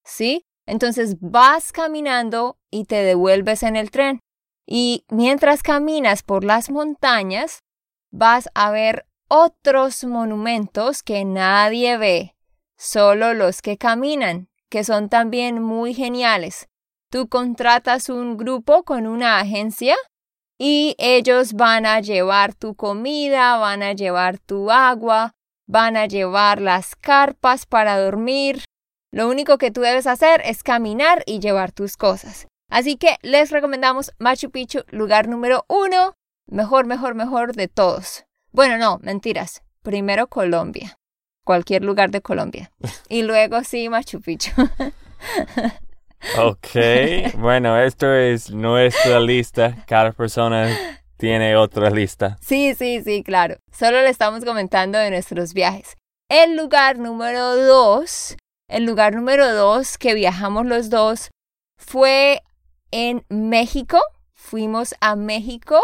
¿Sí? 0.04 0.44
Entonces 0.66 1.16
vas 1.20 1.72
caminando 1.72 2.56
y 2.70 2.84
te 2.84 2.96
devuelves 2.96 3.62
en 3.62 3.76
el 3.76 3.90
tren. 3.90 4.20
Y 4.66 5.04
mientras 5.08 5.62
caminas 5.62 6.22
por 6.22 6.44
las 6.44 6.70
montañas, 6.70 7.60
vas 8.10 8.48
a 8.54 8.70
ver 8.70 9.06
otros 9.28 10.04
monumentos 10.04 11.02
que 11.02 11.24
nadie 11.24 11.96
ve, 11.98 12.34
solo 12.76 13.34
los 13.34 13.62
que 13.62 13.76
caminan, 13.76 14.48
que 14.70 14.84
son 14.84 15.08
también 15.08 15.62
muy 15.62 15.94
geniales. 15.94 16.68
Tú 17.10 17.28
contratas 17.28 18.08
un 18.08 18.36
grupo 18.36 18.84
con 18.84 19.06
una 19.06 19.38
agencia 19.38 19.96
y 20.66 20.96
ellos 20.96 21.52
van 21.52 21.84
a 21.84 22.00
llevar 22.00 22.54
tu 22.54 22.74
comida, 22.74 23.58
van 23.58 23.82
a 23.82 23.92
llevar 23.92 24.38
tu 24.38 24.70
agua, 24.70 25.34
van 25.66 25.94
a 25.98 26.06
llevar 26.06 26.62
las 26.62 26.96
carpas 26.96 27.66
para 27.66 28.00
dormir, 28.00 28.64
lo 29.12 29.28
único 29.28 29.58
que 29.58 29.70
tú 29.70 29.82
debes 29.82 30.06
hacer 30.06 30.40
es 30.42 30.62
caminar 30.62 31.22
y 31.26 31.40
llevar 31.40 31.72
tus 31.72 31.98
cosas. 31.98 32.48
Así 32.70 32.96
que 32.96 33.18
les 33.20 33.50
recomendamos 33.50 34.12
Machu 34.18 34.50
Picchu, 34.50 34.84
lugar 34.88 35.28
número 35.28 35.66
uno, 35.68 36.14
mejor, 36.46 36.86
mejor, 36.86 37.14
mejor 37.14 37.54
de 37.54 37.68
todos. 37.68 38.24
Bueno, 38.50 38.78
no, 38.78 38.98
mentiras. 39.02 39.62
Primero 39.82 40.28
Colombia, 40.28 40.96
cualquier 41.44 41.84
lugar 41.84 42.10
de 42.10 42.22
Colombia. 42.22 42.72
Y 43.10 43.20
luego 43.20 43.62
sí, 43.64 43.90
Machu 43.90 44.22
Picchu. 44.22 44.50
ok, 46.38 47.34
bueno, 47.38 47.78
esto 47.78 48.12
es 48.12 48.50
nuestra 48.50 49.20
lista. 49.20 49.84
Cada 49.86 50.12
persona 50.12 50.68
tiene 51.16 51.56
otra 51.56 51.90
lista. 51.90 52.36
Sí, 52.40 52.74
sí, 52.74 53.02
sí, 53.02 53.22
claro. 53.22 53.56
Solo 53.72 54.02
le 54.02 54.10
estamos 54.10 54.44
comentando 54.44 54.98
de 54.98 55.10
nuestros 55.10 55.54
viajes. 55.54 55.96
El 56.28 56.56
lugar 56.56 56.98
número 56.98 57.56
dos 57.56 58.36
el 58.68 58.86
lugar 58.86 59.14
número 59.14 59.52
dos 59.54 59.98
que 59.98 60.14
viajamos 60.14 60.66
los 60.66 60.88
dos 60.88 61.30
fue 61.78 62.42
en 62.90 63.24
México. 63.28 63.98
Fuimos 64.34 64.94
a 65.00 65.16
México, 65.16 65.80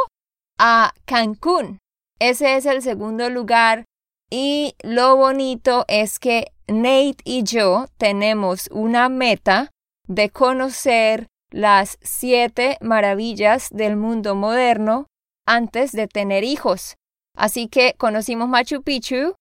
a 0.59 0.93
Cancún. 1.05 1.79
Ese 2.19 2.57
es 2.57 2.67
el 2.67 2.83
segundo 2.83 3.29
lugar. 3.29 3.85
Y 4.31 4.75
lo 4.83 5.17
bonito 5.17 5.85
es 5.89 6.19
que 6.19 6.53
Nate 6.69 7.17
y 7.25 7.43
yo 7.43 7.87
tenemos 7.99 8.69
una 8.71 9.09
meta 9.09 9.71
de 10.11 10.29
conocer 10.31 11.29
las 11.51 11.99
siete 12.03 12.77
maravillas 12.81 13.69
del 13.71 13.97
mundo 13.97 14.35
moderno 14.35 15.07
antes 15.47 15.93
de 15.93 16.09
tener 16.09 16.43
hijos. 16.43 16.97
Así 17.37 17.69
que 17.69 17.95
conocimos 17.97 18.49
Machu 18.49 18.83
Picchu, 18.83 19.35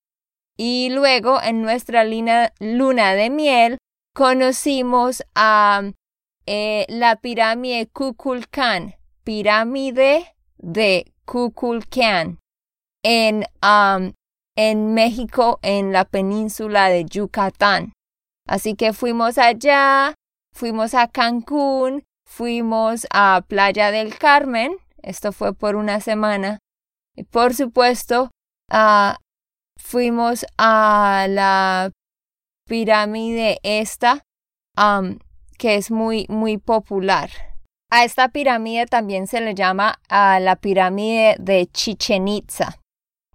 y 0.57 0.89
luego 0.89 1.41
en 1.41 1.61
nuestra 1.61 2.03
luna 2.03 3.13
de 3.13 3.29
miel 3.29 3.77
conocimos 4.13 5.23
a 5.33 5.83
eh, 6.45 6.85
la 6.89 7.15
pirámide 7.15 7.87
Kukulkan, 7.87 8.95
pirámide 9.23 10.35
de 10.57 11.13
Kukulkan, 11.25 12.39
en, 13.03 13.45
en 14.57 14.93
México, 14.93 15.59
en 15.61 15.93
la 15.93 16.05
península 16.05 16.89
de 16.89 17.05
Yucatán. 17.05 17.93
Así 18.45 18.75
que 18.75 18.93
fuimos 18.93 19.37
allá, 19.37 20.13
fuimos 20.59 20.93
a 20.93 21.07
Cancún, 21.07 22.03
fuimos 22.27 23.07
a 23.11 23.45
Playa 23.47 23.91
del 23.91 24.17
Carmen, 24.17 24.75
esto 25.01 25.31
fue 25.31 25.53
por 25.53 25.77
una 25.77 26.01
semana, 26.01 26.59
y 27.15 27.23
por 27.23 27.53
supuesto, 27.53 28.29
fuimos 29.77 30.45
a 30.57 31.27
la 31.29 31.91
pirámide 32.67 33.59
esta, 33.63 34.23
que 35.57 35.75
es 35.75 35.91
muy, 35.91 36.25
muy 36.27 36.57
popular. 36.57 37.29
A 37.89 38.03
esta 38.03 38.27
pirámide 38.27 38.85
también 38.85 39.27
se 39.27 39.39
le 39.39 39.55
llama 39.55 40.01
a 40.09 40.41
la 40.41 40.57
pirámide 40.57 41.37
de 41.39 41.67
Chichen 41.67 42.27
Itza. 42.27 42.79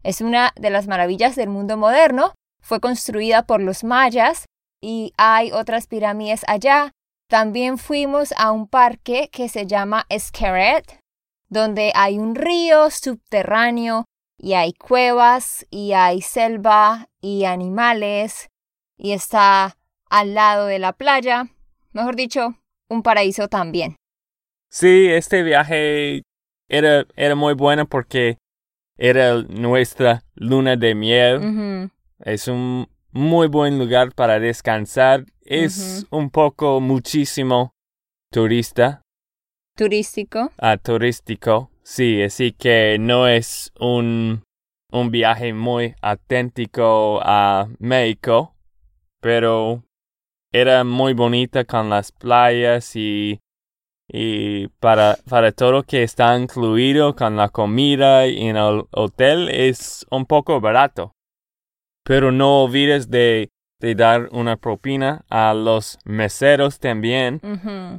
Es 0.02 0.20
una 0.20 0.52
de 0.56 0.68
las 0.68 0.86
maravillas 0.86 1.36
del 1.36 1.48
mundo 1.48 1.78
moderno. 1.78 2.34
Fue 2.62 2.80
construida 2.80 3.46
por 3.46 3.62
los 3.62 3.82
mayas 3.82 4.44
y 4.82 5.14
hay 5.16 5.52
otras 5.52 5.86
pirámides 5.86 6.44
allá. 6.46 6.92
También 7.28 7.78
fuimos 7.78 8.32
a 8.36 8.52
un 8.52 8.68
parque 8.68 9.28
que 9.32 9.48
se 9.48 9.66
llama 9.66 10.04
Esqueret, 10.08 11.00
donde 11.48 11.92
hay 11.94 12.18
un 12.18 12.34
río 12.34 12.90
subterráneo 12.90 14.04
y 14.38 14.54
hay 14.54 14.72
cuevas 14.72 15.66
y 15.70 15.92
hay 15.92 16.20
selva 16.20 17.08
y 17.20 17.44
animales 17.44 18.48
y 18.96 19.12
está 19.12 19.76
al 20.10 20.34
lado 20.34 20.66
de 20.66 20.78
la 20.78 20.92
playa. 20.92 21.48
Mejor 21.92 22.16
dicho, 22.16 22.54
un 22.88 23.02
paraíso 23.02 23.48
también. 23.48 23.96
Sí, 24.70 25.08
este 25.08 25.42
viaje 25.42 26.22
era, 26.68 27.06
era 27.16 27.34
muy 27.34 27.54
bueno 27.54 27.86
porque 27.86 28.38
era 28.96 29.42
nuestra 29.42 30.24
luna 30.34 30.76
de 30.76 30.94
miel. 30.94 31.90
Es 32.18 32.48
un 32.48 32.88
muy 33.14 33.46
buen 33.46 33.78
lugar 33.78 34.12
para 34.14 34.38
descansar. 34.38 35.24
Es 35.40 36.06
un 36.10 36.30
poco 36.30 36.80
muchísimo 36.80 37.72
turista. 38.30 39.02
Turístico. 39.76 40.50
Ah, 40.58 40.76
turístico. 40.76 41.70
Sí, 41.82 42.22
así 42.22 42.52
que 42.52 42.98
no 42.98 43.28
es 43.28 43.72
un, 43.78 44.42
un 44.90 45.10
viaje 45.10 45.52
muy 45.52 45.94
auténtico 46.02 47.20
a 47.22 47.68
México, 47.78 48.54
pero 49.20 49.84
era 50.52 50.84
muy 50.84 51.14
bonita 51.14 51.64
con 51.64 51.90
las 51.90 52.12
playas 52.12 52.96
y 52.96 53.38
y 54.08 54.68
para, 54.80 55.16
para 55.28 55.52
todo 55.52 55.82
que 55.82 56.02
está 56.02 56.36
incluido 56.38 57.16
con 57.16 57.36
la 57.36 57.48
comida 57.48 58.26
y 58.26 58.48
en 58.48 58.56
el 58.56 58.84
hotel 58.90 59.48
es 59.48 60.06
un 60.10 60.26
poco 60.26 60.60
barato. 60.60 61.13
Pero 62.04 62.30
no 62.30 62.64
olvides 62.64 63.10
de, 63.10 63.50
de 63.80 63.94
dar 63.94 64.28
una 64.30 64.56
propina 64.56 65.24
a 65.28 65.54
los 65.54 65.98
meseros 66.04 66.78
también, 66.78 67.40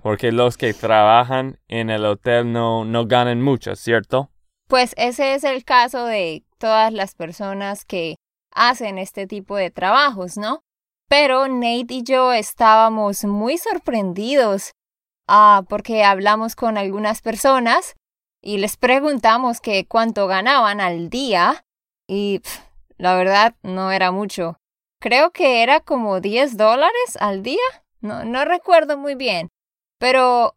porque 0.02 0.32
los 0.32 0.58
que 0.58 0.74
trabajan 0.74 1.60
en 1.68 1.90
el 1.90 2.06
hotel 2.06 2.52
no, 2.52 2.86
no 2.86 3.06
ganan 3.06 3.42
mucho, 3.42 3.76
¿cierto? 3.76 4.30
Pues 4.68 4.94
ese 4.98 5.36
es 5.36 5.44
el 5.44 5.64
caso 5.64 6.06
de 6.06 6.44
todas 6.58 6.94
las 6.94 7.16
personas 7.16 7.86
que 7.86 8.16
hacen 8.52 8.98
este 8.98 9.28
tipo 9.28 9.58
de 9.58 9.72
trabajos, 9.72 10.38
¿no? 10.38 10.62
Pero 11.08 11.48
Nate 11.48 11.94
y 11.94 12.04
yo 12.04 12.34
estábamos 12.34 13.26
muy 13.26 13.58
sorprendidos 13.58 14.72
Ah, 15.28 15.64
porque 15.68 16.04
hablamos 16.04 16.56
con 16.56 16.78
algunas 16.78 17.22
personas 17.22 17.96
y 18.42 18.58
les 18.58 18.78
preguntamos 18.78 19.60
que 19.60 19.88
cuánto 19.88 20.28
ganaban 20.28 20.82
al 20.82 21.10
día 21.10 21.66
y 22.08 22.42
la 22.98 23.16
verdad 23.16 23.56
no 23.64 23.92
era 23.92 24.12
mucho. 24.12 24.58
Creo 25.00 25.32
que 25.32 25.62
era 25.64 25.80
como 25.82 26.22
10 26.22 26.58
dólares 26.58 27.18
al 27.20 27.44
día. 27.44 27.60
No, 28.02 28.24
no 28.24 28.46
recuerdo 28.46 28.98
muy 28.98 29.16
bien. 29.16 29.50
Pero 30.00 30.56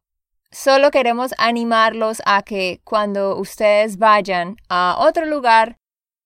solo 0.51 0.91
queremos 0.91 1.35
animarlos 1.39 2.23
a 2.27 2.43
que 2.43 2.81
cuando 2.85 3.37
ustedes 3.37 3.99
vayan 3.99 4.57
a 4.69 4.97
otro 4.99 5.27
lugar, 5.27 5.77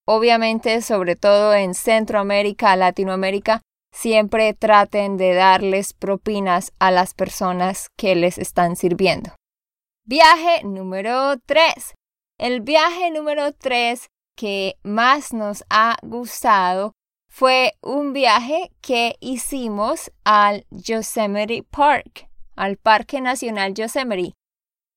obviamente 0.07 0.83
sobre 0.83 1.17
todo 1.17 1.55
en 1.55 1.75
Centroamérica, 1.75 2.77
Latinoamérica, 2.77 3.63
siempre 3.93 4.55
traten 4.55 5.17
de 5.17 5.35
darles 5.35 5.93
propinas 5.93 6.73
a 6.79 6.91
las 6.91 7.15
personas 7.15 7.89
que 7.97 8.15
les 8.15 8.39
están 8.39 8.77
sirviendo. 8.77 9.35
Viaje 10.05 10.65
número 10.65 11.39
3. 11.47 11.95
El 12.39 12.61
viaje 12.63 13.11
número 13.11 13.53
3 13.53 14.09
que 14.43 14.77
más 14.83 15.33
nos 15.33 15.63
ha 15.71 15.97
gustado 16.03 16.95
fue 17.31 17.75
un 17.81 18.13
viaje 18.13 18.73
que 18.81 19.15
hicimos 19.21 20.11
al 20.25 20.67
Yosemite 20.71 21.63
Park, 21.71 22.29
al 22.57 22.77
Parque 22.77 23.21
Nacional 23.21 23.75
Yosemite. 23.75 24.35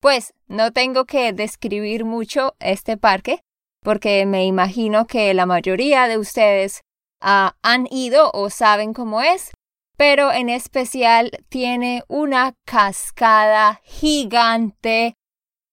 Pues 0.00 0.34
no 0.48 0.72
tengo 0.72 1.04
que 1.04 1.32
describir 1.32 2.04
mucho 2.04 2.56
este 2.58 2.96
parque, 2.96 3.38
porque 3.82 4.26
me 4.26 4.46
imagino 4.46 5.06
que 5.06 5.32
la 5.32 5.46
mayoría 5.46 6.08
de 6.08 6.18
ustedes 6.18 6.82
Ah, 7.20 7.56
han 7.62 7.86
ido 7.90 8.30
o 8.34 8.50
saben 8.50 8.92
cómo 8.92 9.22
es, 9.22 9.52
pero 9.96 10.32
en 10.32 10.48
especial 10.48 11.30
tiene 11.48 12.02
una 12.08 12.54
cascada 12.66 13.80
gigante 13.84 15.14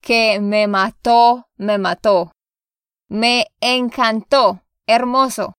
que 0.01 0.39
me 0.39 0.67
mató, 0.67 1.47
me 1.57 1.77
mató. 1.77 2.31
Me 3.13 3.45
encantó, 3.61 4.63
hermoso. 4.87 5.53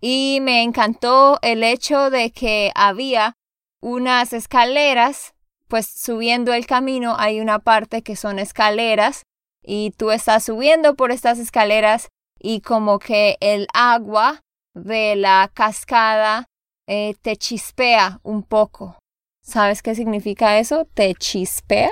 Y 0.00 0.40
me 0.42 0.64
encantó 0.64 1.38
el 1.40 1.62
hecho 1.62 2.10
de 2.10 2.32
que 2.32 2.72
había 2.74 3.34
unas 3.80 4.32
escaleras, 4.32 5.32
pues 5.68 5.86
subiendo 5.86 6.52
el 6.52 6.66
camino 6.66 7.14
hay 7.16 7.38
una 7.38 7.60
parte 7.60 8.02
que 8.02 8.16
son 8.16 8.40
escaleras 8.40 9.22
y 9.62 9.92
tú 9.92 10.10
estás 10.10 10.46
subiendo 10.46 10.96
por 10.96 11.12
estas 11.12 11.38
escaleras 11.38 12.08
y 12.40 12.60
como 12.60 12.98
que 12.98 13.36
el 13.38 13.68
agua 13.72 14.40
de 14.74 15.14
la 15.14 15.48
cascada 15.54 16.46
eh, 16.88 17.14
te 17.22 17.36
chispea 17.36 18.18
un 18.24 18.42
poco. 18.42 18.98
¿Sabes 19.42 19.80
qué 19.80 19.94
significa 19.94 20.58
eso? 20.58 20.88
¿Te 20.92 21.14
chispea? 21.14 21.90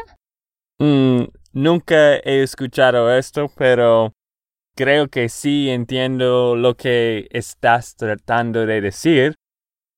Mm, 0.80 1.26
nunca 1.52 2.16
he 2.16 2.42
escuchado 2.42 3.16
esto, 3.16 3.48
pero 3.56 4.12
creo 4.74 5.08
que 5.08 5.28
sí 5.28 5.70
entiendo 5.70 6.56
lo 6.56 6.76
que 6.76 7.28
estás 7.30 7.96
tratando 7.96 8.66
de 8.66 8.80
decir. 8.80 9.34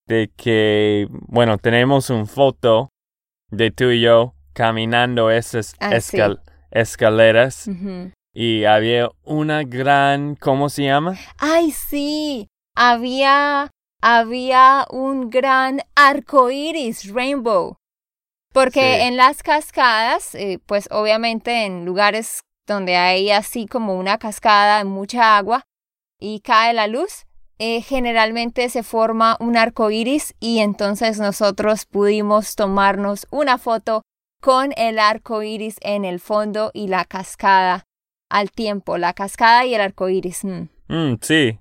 De 0.07 0.31
que, 0.37 1.09
bueno, 1.11 1.59
tenemos 1.59 2.11
una 2.11 2.27
foto 2.27 2.91
de 3.51 3.71
tú 3.73 3.91
y 3.91 4.01
yo 4.01 4.35
caminando 4.53 5.31
esas 5.31 5.75
ah, 5.81 5.99
escaleras. 6.71 7.69
Y 8.33 8.65
había 8.65 9.11
una 9.25 9.65
gran, 9.65 10.37
¿cómo 10.37 10.69
se 10.69 10.85
llama? 10.85 11.17
Ay, 11.39 11.73
sí, 11.73 12.49
había, 12.77 13.71
había 14.01 14.87
un 14.91 15.31
gran 15.31 15.81
arco 15.97 16.51
iris, 16.51 17.13
rainbow. 17.13 17.77
Porque 18.53 19.03
en 19.03 19.17
las 19.17 19.43
cascadas, 19.43 20.35
eh, 20.35 20.59
pues 20.65 20.89
obviamente 20.91 21.67
en 21.67 21.85
lugares 21.85 22.41
donde 22.67 22.97
hay 22.97 23.31
así 23.31 23.67
como 23.67 23.99
una 23.99 24.19
cascada, 24.19 24.85
mucha 24.85 25.37
agua 25.37 25.65
y 26.19 26.41
cae 26.41 26.73
la 26.73 26.87
luz, 26.87 27.27
eh, 27.59 27.81
generalmente 27.81 28.69
se 28.69 28.83
forma 28.83 29.37
un 29.41 29.57
arco 29.57 29.91
iris 29.91 30.35
y 30.41 30.59
entonces 30.59 31.19
nosotros 31.19 31.87
pudimos 31.87 32.55
tomarnos 32.55 33.27
una 33.31 33.59
foto 33.59 34.03
con 34.41 34.73
el 34.77 34.99
arco 34.99 35.43
iris 35.43 35.77
en 35.81 36.05
el 36.05 36.21
fondo 36.21 36.71
y 36.75 36.89
la 36.89 37.05
cascada 37.05 37.85
al 38.29 38.51
tiempo, 38.51 38.99
la 38.99 39.15
cascada 39.15 39.65
y 39.65 39.75
el 39.75 39.81
arco 39.81 40.09
iris. 40.09 40.45
Mm. 40.45 40.69
Mm, 40.89 41.19
sí, 41.23 41.59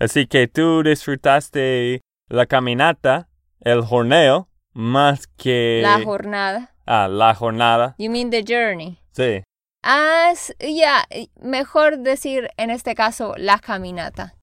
Así 0.00 0.28
que 0.28 0.46
tú 0.46 0.84
disfrutaste 0.84 2.02
la 2.28 2.46
caminata, 2.46 3.28
el 3.60 3.82
jorneo, 3.82 4.48
más 4.72 5.26
que... 5.26 5.80
La 5.82 6.00
jornada. 6.00 6.72
Ah, 6.86 7.08
la 7.08 7.34
jornada. 7.34 7.96
You 7.98 8.08
mean 8.08 8.30
the 8.30 8.44
journey. 8.44 9.00
Sí. 9.10 9.42
Ah, 9.82 10.32
ya, 10.60 11.04
mejor 11.40 11.98
decir 11.98 12.50
en 12.56 12.70
este 12.70 12.94
caso 12.94 13.34
la 13.36 13.58
caminata. 13.58 14.34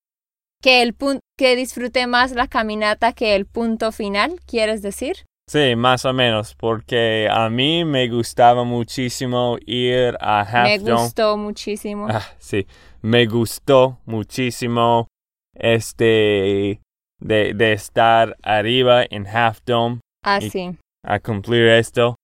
Que, 0.62 0.82
el 0.82 0.95
que 1.38 1.56
disfruté 1.56 2.08
más 2.08 2.32
la 2.32 2.48
caminata 2.48 3.13
que 3.13 3.36
el 3.36 3.45
punto 3.45 3.91
final, 3.91 4.39
¿quieres 4.48 4.82
decir? 4.82 5.26
Sí, 5.48 5.76
más 5.76 6.06
o 6.06 6.13
menos, 6.13 6.56
porque 6.56 7.28
a 7.30 7.50
mí 7.50 7.86
me 7.86 8.08
gustaba 8.08 8.63
muchísimo 8.63 9.58
ir 9.67 10.17
a 10.19 10.39
Half 10.39 10.82
Me 10.82 10.91
gustó 10.91 11.38
muchísimo. 11.38 12.08
Ah, 12.10 12.26
sí, 12.39 12.65
me 13.02 13.28
gustó 13.28 14.00
muchísimo 14.06 15.08
este 15.54 16.82
de, 17.19 17.54
de 17.54 17.74
estar 17.74 18.36
arriba 18.41 19.04
en 19.08 19.28
Half 19.28 19.60
Dome. 19.65 20.00
Ah, 20.24 20.41
sí. 20.41 20.76
A 21.04 21.19
cumplir 21.19 21.67
esto. 21.67 22.15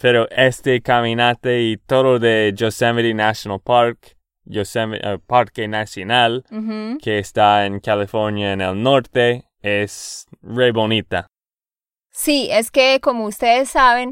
Pero 0.00 0.28
este 0.30 0.82
caminate 0.82 1.62
y 1.62 1.76
todo 1.76 2.18
de 2.18 2.52
Yosemite 2.54 3.14
National 3.14 3.60
Park, 3.60 4.16
Yosemite 4.44 5.14
uh, 5.14 5.18
Parque 5.18 5.66
Nacional, 5.66 6.44
que 7.02 7.18
está 7.18 7.66
en 7.66 7.80
California 7.80 8.52
en 8.52 8.60
el 8.60 8.82
norte, 8.82 9.44
es 9.62 10.26
re 10.42 10.72
bonita. 10.72 11.26
Sí, 12.12 12.48
es 12.50 12.70
que 12.70 13.00
como 13.00 13.24
ustedes 13.24 13.70
saben, 13.70 14.10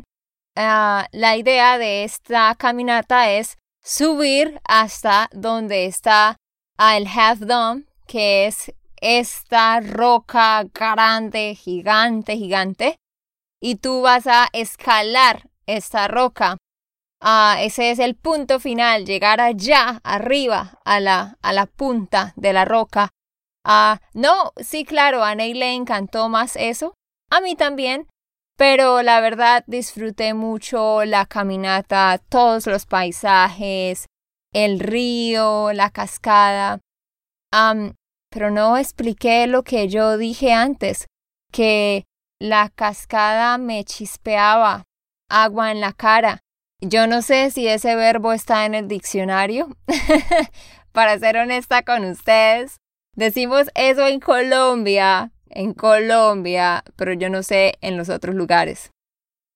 uh, 0.56 1.02
la 1.12 1.36
idea 1.36 1.78
de 1.78 2.04
esta 2.04 2.54
caminata 2.56 3.30
es 3.30 3.56
subir 3.82 4.60
hasta 4.64 5.28
donde 5.32 5.86
está 5.86 6.36
el 6.78 7.06
Half 7.06 7.40
Dome 7.40 7.88
que 8.08 8.46
es 8.46 8.72
esta 9.00 9.80
roca 9.80 10.64
grande, 10.74 11.54
gigante, 11.54 12.36
gigante, 12.36 12.96
y 13.60 13.76
tú 13.76 14.02
vas 14.02 14.26
a 14.26 14.48
escalar 14.52 15.48
esta 15.68 16.08
roca. 16.08 16.56
Ah, 17.20 17.58
ese 17.60 17.90
es 17.90 17.98
el 17.98 18.16
punto 18.16 18.58
final, 18.58 19.04
llegar 19.04 19.40
allá, 19.40 20.00
arriba, 20.02 20.80
a 20.84 21.00
la, 21.00 21.36
a 21.42 21.52
la 21.52 21.66
punta 21.66 22.32
de 22.36 22.52
la 22.52 22.64
roca. 22.64 23.10
Ah, 23.64 24.00
no, 24.14 24.52
sí, 24.56 24.84
claro, 24.84 25.22
a 25.22 25.34
Ney 25.34 25.54
le 25.54 25.74
encantó 25.74 26.28
más 26.28 26.56
eso. 26.56 26.94
A 27.30 27.40
mí 27.40 27.54
también. 27.54 28.08
Pero 28.56 29.02
la 29.02 29.20
verdad 29.20 29.62
disfruté 29.68 30.34
mucho 30.34 31.04
la 31.04 31.26
caminata, 31.26 32.20
todos 32.28 32.66
los 32.66 32.86
paisajes, 32.86 34.06
el 34.52 34.80
río, 34.80 35.72
la 35.72 35.90
cascada. 35.90 36.80
pero 38.30 38.50
no 38.50 38.76
expliqué 38.76 39.46
lo 39.46 39.62
que 39.62 39.88
yo 39.88 40.16
dije 40.16 40.52
antes, 40.52 41.06
que 41.52 42.04
la 42.40 42.68
cascada 42.68 43.58
me 43.58 43.84
chispeaba 43.84 44.87
agua 45.28 45.70
en 45.70 45.80
la 45.80 45.92
cara. 45.92 46.42
Yo 46.80 47.06
no 47.06 47.22
sé 47.22 47.50
si 47.50 47.66
ese 47.66 47.96
verbo 47.96 48.32
está 48.32 48.66
en 48.66 48.74
el 48.74 48.88
diccionario. 48.88 49.68
Para 50.92 51.18
ser 51.18 51.36
honesta 51.36 51.82
con 51.82 52.04
ustedes, 52.04 52.78
decimos 53.14 53.68
eso 53.74 54.06
en 54.06 54.20
Colombia, 54.20 55.32
en 55.50 55.74
Colombia, 55.74 56.84
pero 56.96 57.12
yo 57.12 57.30
no 57.30 57.42
sé 57.42 57.74
en 57.80 57.96
los 57.96 58.08
otros 58.08 58.34
lugares. 58.34 58.90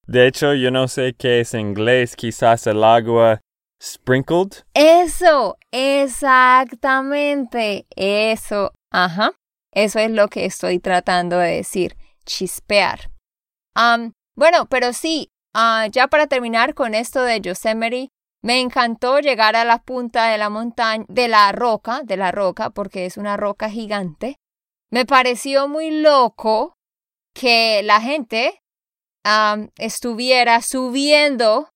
De 0.05 0.27
hecho, 0.27 0.53
yo 0.53 0.69
no 0.69 0.89
sé 0.89 1.15
qué 1.17 1.39
es 1.39 1.53
en 1.53 1.61
inglés, 1.61 2.15
quizás 2.15 2.67
el 2.67 2.83
agua 2.83 3.39
sprinkled. 3.81 4.63
Eso, 4.73 5.57
exactamente, 5.71 7.87
eso, 7.95 8.73
ajá, 8.91 9.31
eso 9.71 9.99
es 9.99 10.11
lo 10.11 10.27
que 10.27 10.45
estoy 10.45 10.79
tratando 10.79 11.37
de 11.37 11.55
decir, 11.55 11.95
chispear. 12.25 13.11
bueno, 14.35 14.65
pero 14.69 14.93
sí, 14.93 15.29
Ah, 15.53 15.87
ya 15.91 16.07
para 16.07 16.27
terminar 16.27 16.73
con 16.73 16.95
esto 16.95 17.21
de 17.23 17.39
Yosemite, 17.39 18.09
me 18.41 18.59
encantó 18.59 19.19
llegar 19.19 19.55
a 19.55 19.63
la 19.63 19.83
punta 19.83 20.27
de 20.27 20.37
la 20.37 20.49
montaña, 20.49 21.05
de 21.07 21.27
la 21.27 21.51
roca, 21.51 22.01
de 22.03 22.17
la 22.17 22.31
roca, 22.31 22.71
porque 22.71 23.05
es 23.05 23.17
una 23.17 23.37
roca 23.37 23.69
gigante. 23.69 24.37
Me 24.89 25.05
pareció 25.05 25.67
muy 25.67 25.91
loco 25.91 26.75
que 27.33 27.81
la 27.83 28.01
gente 28.01 28.61
estuviera 29.77 30.61
subiendo, 30.61 31.69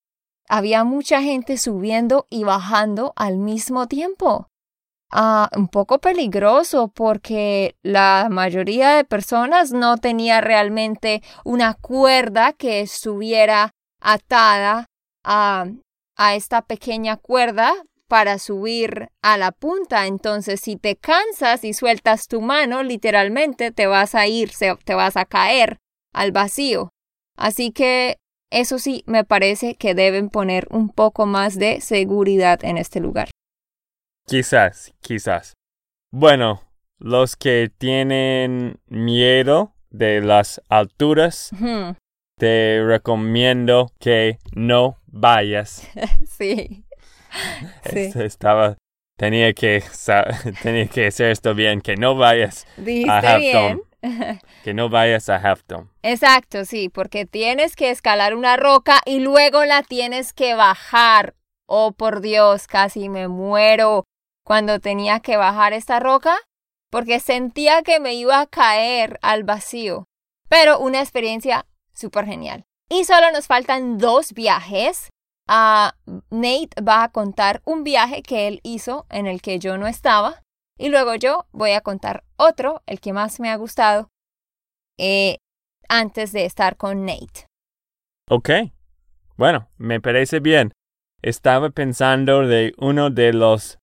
había 0.49 0.83
mucha 0.83 1.21
gente 1.21 1.57
subiendo 1.57 2.27
y 2.29 2.43
bajando 2.43 3.13
al 3.15 3.37
mismo 3.37 3.87
tiempo. 3.87 4.49
Ah, 5.09 5.49
un 5.55 5.69
poco 5.69 5.99
peligroso 5.99 6.89
porque 6.89 7.75
la 7.81 8.27
mayoría 8.29 8.95
de 8.97 9.05
personas 9.05 9.71
no 9.71 9.97
tenía 9.97 10.41
realmente 10.41 11.21
una 11.45 11.75
cuerda 11.75 12.51
que 12.51 12.81
estuviera 12.81 13.71
atada 14.01 14.87
a, 15.23 15.65
a 16.17 16.35
esta 16.35 16.61
pequeña 16.61 17.15
cuerda 17.15 17.73
para 18.09 18.37
subir 18.37 19.09
a 19.21 19.37
la 19.37 19.51
punta. 19.53 20.07
Entonces, 20.07 20.59
si 20.59 20.75
te 20.75 20.97
cansas 20.97 21.63
y 21.63 21.73
sueltas 21.73 22.27
tu 22.27 22.41
mano, 22.41 22.83
literalmente 22.83 23.71
te 23.71 23.87
vas 23.87 24.13
a 24.13 24.27
ir, 24.27 24.51
te 24.83 24.93
vas 24.93 25.15
a 25.15 25.25
caer 25.25 25.77
al 26.13 26.33
vacío. 26.33 26.89
Así 27.37 27.71
que 27.71 28.17
eso 28.49 28.77
sí, 28.79 29.03
me 29.05 29.23
parece 29.23 29.75
que 29.75 29.93
deben 29.93 30.29
poner 30.29 30.67
un 30.69 30.89
poco 30.89 31.25
más 31.25 31.57
de 31.57 31.79
seguridad 31.81 32.63
en 32.63 32.77
este 32.77 32.99
lugar. 32.99 33.29
Quizás, 34.29 34.93
quizás. 34.99 35.53
Bueno, 36.11 36.61
los 36.99 37.37
que 37.37 37.71
tienen 37.77 38.77
miedo 38.87 39.73
de 39.89 40.19
las 40.19 40.61
alturas, 40.67 41.51
te 42.37 42.83
recomiendo 42.85 43.89
que 44.01 44.39
no 44.53 44.97
vayas. 45.05 45.87
sí. 46.27 46.83
Estaba, 47.85 48.75
tenía 49.17 49.53
que, 49.53 49.81
tenía 50.61 50.87
que 50.87 51.07
hacer 51.07 51.31
esto 51.31 51.55
bien, 51.55 51.79
que 51.79 51.95
no 51.95 52.15
vayas 52.15 52.67
a 53.07 53.19
Half 53.19 53.79
que 54.65 54.73
no 54.73 54.89
vayas 54.89 55.29
a 55.29 55.37
Half 55.37 55.63
Exacto, 56.03 56.65
sí, 56.65 56.89
porque 56.89 57.25
tienes 57.25 57.77
que 57.77 57.91
escalar 57.91 58.35
una 58.35 58.57
roca 58.57 58.99
y 59.05 59.21
luego 59.21 59.63
la 59.63 59.83
tienes 59.83 60.33
que 60.33 60.53
bajar. 60.53 61.33
Oh, 61.65 61.93
por 61.93 62.19
Dios, 62.19 62.67
casi 62.67 63.07
me 63.07 63.29
muero 63.29 64.03
cuando 64.47 64.79
tenía 64.79 65.19
que 65.19 65.35
bajar 65.35 65.73
esta 65.73 65.99
roca 65.99 66.37
porque 66.89 67.19
sentía 67.19 67.83
que 67.83 67.99
me 67.99 68.13
iba 68.13 68.39
a 68.39 68.47
caer 68.47 69.19
al 69.21 69.43
vacío. 69.43 70.05
Pero 70.47 70.79
una 70.79 71.01
experiencia 71.01 71.65
súper 71.93 72.25
genial. 72.25 72.63
Y 72.89 73.03
solo 73.03 73.29
nos 73.33 73.45
faltan 73.45 73.97
dos 73.97 74.31
viajes. 74.31 75.09
Uh, 75.49 75.91
Nate 76.29 76.69
va 76.81 77.03
a 77.03 77.11
contar 77.11 77.61
un 77.65 77.83
viaje 77.83 78.21
que 78.21 78.47
él 78.47 78.61
hizo 78.63 79.05
en 79.09 79.27
el 79.27 79.41
que 79.41 79.59
yo 79.59 79.77
no 79.77 79.85
estaba. 79.85 80.41
Y 80.77 80.87
luego 80.87 81.15
yo 81.15 81.45
voy 81.51 81.71
a 81.71 81.81
contar 81.81 82.23
otro, 82.37 82.83
el 82.85 83.01
que 83.01 83.11
más 83.11 83.41
me 83.41 83.49
ha 83.49 83.57
gustado, 83.57 84.07
eh, 84.97 85.39
antes 85.89 86.31
de 86.31 86.45
estar 86.45 86.77
con 86.77 87.03
Nate. 87.03 87.47
Ok. 88.29 88.49
Bueno, 89.35 89.69
me 89.75 89.99
parece 89.99 90.39
bien. 90.39 90.71
Estaba 91.21 91.69
pensando 91.69 92.47
de 92.47 92.73
uno 92.77 93.09
de 93.09 93.33
los 93.33 93.77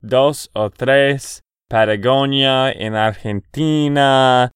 dos 0.00 0.50
o 0.54 0.70
tres, 0.70 1.42
Patagonia 1.68 2.70
en 2.72 2.94
Argentina, 2.94 4.50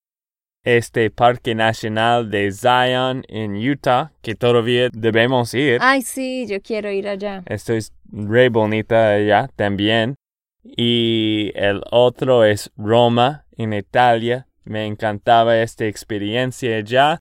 este 0.64 1.10
Parque 1.10 1.54
Nacional 1.54 2.30
de 2.30 2.50
Zion 2.50 3.22
en 3.28 3.54
Utah, 3.56 4.12
que 4.22 4.34
todavía 4.34 4.88
debemos 4.92 5.52
ir. 5.54 5.78
Ay, 5.80 6.02
sí, 6.02 6.46
yo 6.46 6.60
quiero 6.62 6.90
ir 6.90 7.06
allá. 7.08 7.42
Esto 7.46 7.74
es 7.74 7.92
re 8.10 8.48
bonita 8.48 9.10
allá 9.14 9.48
también. 9.54 10.16
Y 10.64 11.52
el 11.54 11.82
otro 11.90 12.44
es 12.44 12.72
Roma, 12.76 13.44
en 13.56 13.74
Italia. 13.74 14.46
Me 14.64 14.86
encantaba 14.86 15.58
esta 15.58 15.84
experiencia 15.84 16.76
allá. 16.76 17.18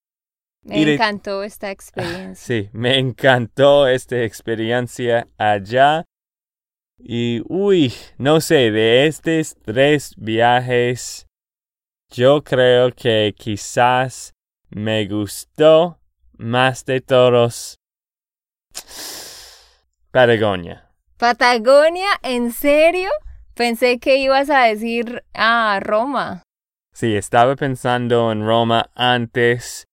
Me 0.64 0.94
encantó 0.94 1.44
esta 1.44 1.72
experiencia. 1.72 2.36
Sí, 2.36 2.70
me 2.72 2.98
encantó 2.98 3.88
esta 3.88 4.24
experiencia 4.24 5.28
allá. 5.38 6.06
Y, 7.06 7.42
uy, 7.50 7.94
no 8.18 8.40
sé, 8.40 8.72
de 8.72 9.08
estos 9.08 9.58
tres 9.62 10.14
viajes, 10.16 11.28
yo 12.10 12.46
creo 12.46 12.92
que 12.94 13.36
quizás 13.38 14.32
me 14.70 15.06
gustó 15.06 16.00
más 16.38 16.86
de 16.86 17.02
todos 17.02 17.76
Patagonia. 20.12 20.92
¿Patagonia? 21.18 22.08
¿En 22.22 22.54
serio? 22.54 23.10
Pensé 23.54 24.00
que 24.00 24.16
ibas 24.20 24.50
a 24.50 24.64
decir 24.64 25.26
a 25.34 25.82
Roma. 25.82 26.44
Sí, 26.94 27.18
estaba 27.18 27.58
pensando 27.58 28.32
en 28.32 28.46
Roma 28.46 28.90
antes, 28.96 29.88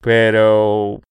pero 0.00 1.02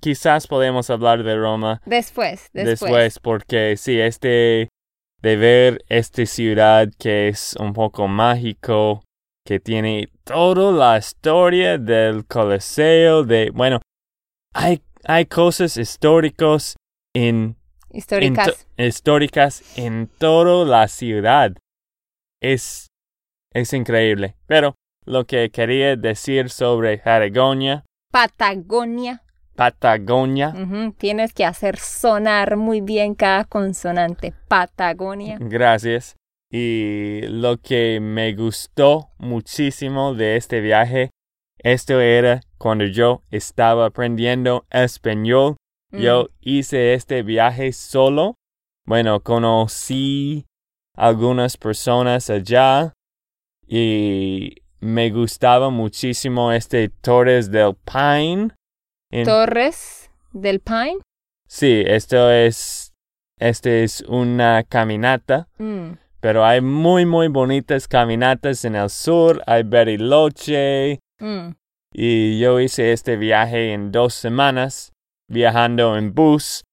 quizás 0.00 0.46
podemos 0.46 0.90
hablar 0.90 1.24
de 1.24 1.36
Roma. 1.36 1.82
Después, 1.86 2.50
después. 2.52 2.80
Después, 2.80 3.18
porque 3.18 3.76
sí, 3.76 4.00
este, 4.00 4.68
de 5.26 5.34
ver 5.34 5.84
esta 5.88 6.24
ciudad 6.24 6.88
que 7.00 7.26
es 7.26 7.56
un 7.58 7.72
poco 7.72 8.06
mágico, 8.06 9.02
que 9.44 9.58
tiene 9.58 10.08
toda 10.22 10.70
la 10.70 10.98
historia 10.98 11.78
del 11.78 12.26
Coliseo, 12.26 13.24
de, 13.24 13.50
bueno, 13.50 13.80
hay, 14.54 14.84
hay 15.02 15.26
cosas 15.26 15.78
históricas 15.78 16.76
en... 17.12 17.56
Históricas. 17.90 18.68
En 18.76 18.86
históricas 18.86 19.76
en 19.76 20.06
toda 20.06 20.64
la 20.64 20.86
ciudad. 20.86 21.56
Es, 22.40 22.86
es 23.52 23.72
increíble. 23.72 24.36
Pero 24.46 24.76
lo 25.06 25.26
que 25.26 25.50
quería 25.50 25.96
decir 25.96 26.50
sobre 26.50 26.98
Patagonia. 26.98 27.84
Patagonia. 28.12 29.24
Patagonia. 29.56 30.54
Tienes 30.98 31.32
que 31.32 31.44
hacer 31.44 31.78
sonar 31.78 32.56
muy 32.56 32.80
bien 32.80 33.14
cada 33.14 33.44
consonante. 33.44 34.34
Patagonia. 34.48 35.38
Gracias. 35.40 36.16
Y 36.50 37.22
lo 37.22 37.56
que 37.56 37.98
me 38.00 38.34
gustó 38.34 39.10
muchísimo 39.18 40.14
de 40.14 40.36
este 40.36 40.60
viaje, 40.60 41.10
esto 41.58 42.00
era 42.00 42.40
cuando 42.58 42.84
yo 42.84 43.22
estaba 43.30 43.86
aprendiendo 43.86 44.66
español. 44.70 45.56
Yo 45.90 46.24
mm. 46.24 46.26
hice 46.42 46.94
este 46.94 47.22
viaje 47.22 47.72
solo. 47.72 48.34
Bueno, 48.86 49.20
conocí 49.20 50.44
algunas 50.94 51.56
personas 51.56 52.30
allá 52.30 52.92
y 53.66 54.62
me 54.80 55.10
gustaba 55.10 55.70
muchísimo 55.70 56.52
este 56.52 56.88
Torres 56.88 57.50
del 57.50 57.74
Pine 57.84 58.55
Torres 59.24 60.10
del 60.32 60.60
Pine. 60.60 60.98
Sí, 61.48 61.82
esto 61.86 62.30
es, 62.30 62.92
este 63.38 63.84
es 63.84 64.02
una 64.02 64.64
caminata, 64.64 65.48
mm. 65.58 65.92
pero 66.20 66.44
hay 66.44 66.60
muy, 66.60 67.06
muy 67.06 67.28
bonitas 67.28 67.88
caminatas 67.88 68.64
en 68.64 68.74
el 68.74 68.90
sur. 68.90 69.42
Hay 69.46 69.62
Bariloche. 69.62 71.00
Mm. 71.20 71.52
Y 71.92 72.38
yo 72.38 72.60
hice 72.60 72.92
este 72.92 73.16
viaje 73.16 73.72
en 73.72 73.90
dos 73.90 74.12
semanas, 74.12 74.92
viajando 75.28 75.96
en 75.96 76.14
bus 76.14 76.64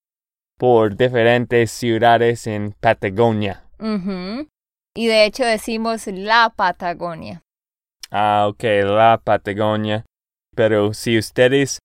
por 0.58 0.96
diferentes 0.96 1.70
ciudades 1.70 2.46
en 2.46 2.72
Patagonia. 2.72 3.64
Y 4.94 5.06
de 5.06 5.24
hecho 5.24 5.44
decimos 5.44 6.06
la 6.06 6.52
Patagonia. 6.54 7.42
Ah, 8.10 8.46
ok, 8.48 8.62
la 8.84 9.20
Patagonia. 9.22 10.04
Pero 10.54 10.94
si 10.94 11.18
ustedes 11.18 11.80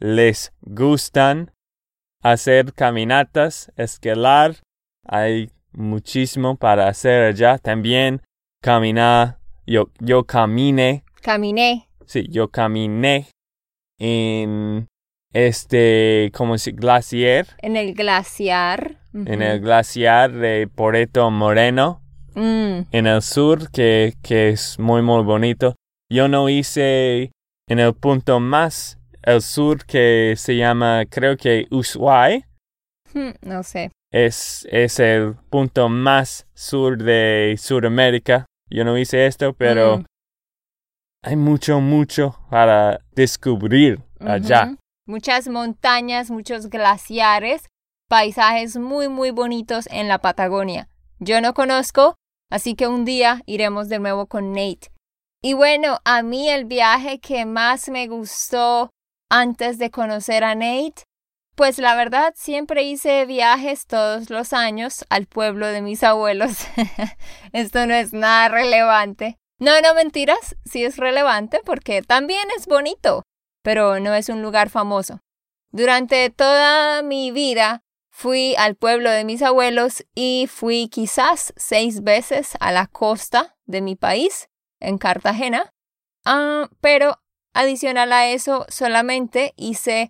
les 0.00 0.52
gustan 0.62 1.52
hacer 2.22 2.72
caminatas, 2.74 3.70
escalar, 3.76 4.56
hay 5.06 5.50
muchísimo 5.72 6.56
para 6.56 6.88
hacer 6.88 7.22
allá. 7.24 7.58
También 7.58 8.22
caminar, 8.62 9.38
yo, 9.66 9.90
yo 10.00 10.24
caminé, 10.24 11.04
Caminé. 11.22 11.88
sí, 12.06 12.26
yo 12.30 12.48
caminé 12.50 13.28
en 13.98 14.88
este, 15.32 16.30
como 16.34 16.58
si 16.58 16.72
glaciar, 16.72 17.46
En 17.58 17.76
el 17.76 17.94
glaciar. 17.94 18.98
en 19.14 19.42
el 19.42 19.60
glaciar 19.60 20.32
de 20.32 20.66
Poreto 20.66 21.30
Moreno. 21.30 22.02
Mm, 22.34 22.82
en 22.92 23.06
el 23.06 23.22
sur 23.22 23.70
que, 23.70 24.14
que 24.22 24.50
es 24.50 24.78
muy 24.78 25.02
muy 25.02 25.22
bonito. 25.24 25.74
Yo 26.08 26.28
no 26.28 26.48
hice 26.48 27.32
en 27.68 27.78
el 27.80 27.94
punto 27.94 28.38
más 28.40 28.98
el 29.22 29.42
sur 29.42 29.84
que 29.84 30.34
se 30.36 30.56
llama 30.56 31.04
creo 31.08 31.36
que 31.36 31.66
Ushuaia. 31.70 32.46
hmm, 33.14 33.30
no 33.42 33.62
sé. 33.62 33.90
Es, 34.12 34.66
es 34.70 34.98
el 34.98 35.36
punto 35.50 35.88
más 35.88 36.46
sur 36.54 36.98
de 36.98 37.54
Sudamérica. 37.58 38.46
Yo 38.68 38.84
no 38.84 38.96
hice 38.98 39.26
esto, 39.26 39.52
pero 39.52 39.98
Mm, 39.98 40.04
hay 41.22 41.36
mucho, 41.36 41.80
mucho 41.80 42.38
para 42.50 43.00
descubrir 43.12 44.00
allá. 44.20 44.76
Muchas 45.06 45.48
montañas, 45.48 46.30
muchos 46.30 46.68
glaciares, 46.68 47.66
paisajes 48.08 48.76
muy, 48.76 49.08
muy 49.08 49.30
bonitos 49.30 49.86
en 49.90 50.08
la 50.08 50.18
Patagonia. 50.18 50.88
Yo 51.18 51.40
no 51.40 51.52
conozco, 51.52 52.14
así 52.50 52.74
que 52.74 52.86
un 52.86 53.04
día 53.04 53.42
iremos 53.46 53.88
de 53.88 53.98
nuevo 53.98 54.26
con 54.26 54.52
Nate. 54.52 54.90
Y 55.42 55.54
bueno, 55.54 55.98
a 56.04 56.22
mí 56.22 56.48
el 56.48 56.64
viaje 56.64 57.18
que 57.18 57.44
más 57.44 57.88
me 57.88 58.06
gustó 58.08 58.90
antes 59.30 59.78
de 59.78 59.90
conocer 59.90 60.44
a 60.44 60.54
Nate, 60.54 61.04
pues 61.54 61.78
la 61.78 61.94
verdad 61.94 62.34
siempre 62.36 62.82
hice 62.82 63.24
viajes 63.26 63.86
todos 63.86 64.28
los 64.28 64.52
años 64.52 65.04
al 65.08 65.26
pueblo 65.26 65.66
de 65.66 65.82
mis 65.82 66.02
abuelos. 66.02 66.66
Esto 67.52 67.86
no 67.86 67.94
es 67.94 68.12
nada 68.12 68.48
relevante. 68.48 69.38
No, 69.58 69.80
no 69.80 69.94
mentiras, 69.94 70.56
sí 70.64 70.84
es 70.84 70.96
relevante 70.96 71.60
porque 71.64 72.02
también 72.02 72.48
es 72.56 72.66
bonito, 72.66 73.22
pero 73.62 74.00
no 74.00 74.14
es 74.14 74.28
un 74.28 74.42
lugar 74.42 74.70
famoso. 74.70 75.20
Durante 75.70 76.30
toda 76.30 77.02
mi 77.02 77.30
vida 77.30 77.82
fui 78.10 78.56
al 78.56 78.74
pueblo 78.74 79.10
de 79.10 79.24
mis 79.24 79.42
abuelos 79.42 80.04
y 80.14 80.48
fui 80.50 80.88
quizás 80.88 81.52
seis 81.56 82.02
veces 82.02 82.56
a 82.60 82.72
la 82.72 82.86
costa 82.86 83.56
de 83.66 83.80
mi 83.80 83.96
país, 83.96 84.48
en 84.80 84.98
Cartagena. 84.98 85.72
Ah, 86.24 86.68
pero 86.80 87.20
adicional 87.54 88.12
a 88.12 88.28
eso, 88.28 88.66
solamente 88.68 89.52
hice 89.56 90.08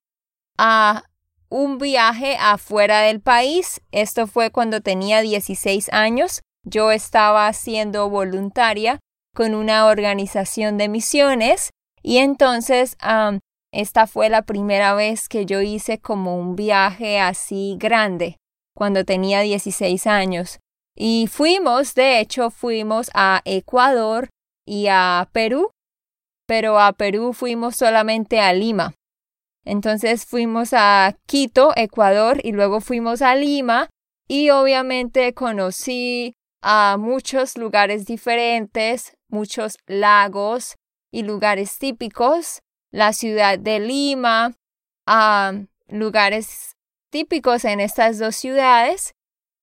ah, 0.59 1.05
un 1.49 1.79
viaje 1.79 2.37
afuera 2.39 3.01
del 3.01 3.21
país. 3.21 3.81
Esto 3.93 4.27
fue 4.27 4.51
cuando 4.51 4.81
tenía 4.81 5.21
16 5.21 5.93
años. 5.93 6.43
Yo 6.65 6.91
estaba 6.91 7.53
siendo 7.53 8.09
voluntaria 8.09 9.01
con 9.35 9.55
una 9.55 9.87
organización 9.87 10.77
de 10.77 10.89
misiones 10.89 11.71
y 12.03 12.19
entonces 12.19 12.97
esta 13.73 14.07
fue 14.07 14.29
la 14.29 14.43
primera 14.43 14.95
vez 14.95 15.29
que 15.29 15.47
yo 15.47 15.61
hice 15.61 15.99
como 15.99 16.37
un 16.37 16.57
viaje 16.57 17.21
así 17.21 17.77
grande, 17.79 18.37
cuando 18.75 19.05
tenía 19.05 19.41
16 19.41 20.07
años. 20.07 20.59
Y 20.97 21.29
fuimos, 21.29 21.95
de 21.95 22.21
hecho, 22.21 22.51
fuimos 22.51 23.11
a 23.15 23.43
Ecuador 23.45 24.29
y 24.67 24.89
a 24.89 25.29
Perú, 25.33 25.71
pero 26.51 26.81
a 26.81 26.93
Perú 26.95 27.33
fuimos 27.33 27.77
solamente 27.77 28.41
a 28.41 28.53
Lima. 28.53 28.93
Entonces 29.65 30.27
fuimos 30.27 30.71
a 30.73 31.17
Quito, 31.27 31.73
Ecuador, 31.77 32.41
y 32.43 32.51
luego 32.51 32.81
fuimos 32.81 33.23
a 33.23 33.37
Lima 33.37 33.89
y 34.27 34.51
obviamente 34.51 35.33
conocí 35.33 36.35
a 36.61 36.97
muchos 36.99 37.57
lugares 37.57 38.05
diferentes, 38.05 39.13
muchos 39.29 39.77
lagos 39.87 40.75
y 41.13 41.23
lugares 41.23 41.79
típicos, 41.79 42.63
la 42.91 43.13
ciudad 43.13 43.57
de 43.57 43.79
Lima, 43.79 44.57
a 45.07 45.53
lugares 45.87 46.75
típicos 47.13 47.65
en 47.65 47.79
estas 47.79 48.19
dos 48.19 48.35
ciudades, 48.35 49.13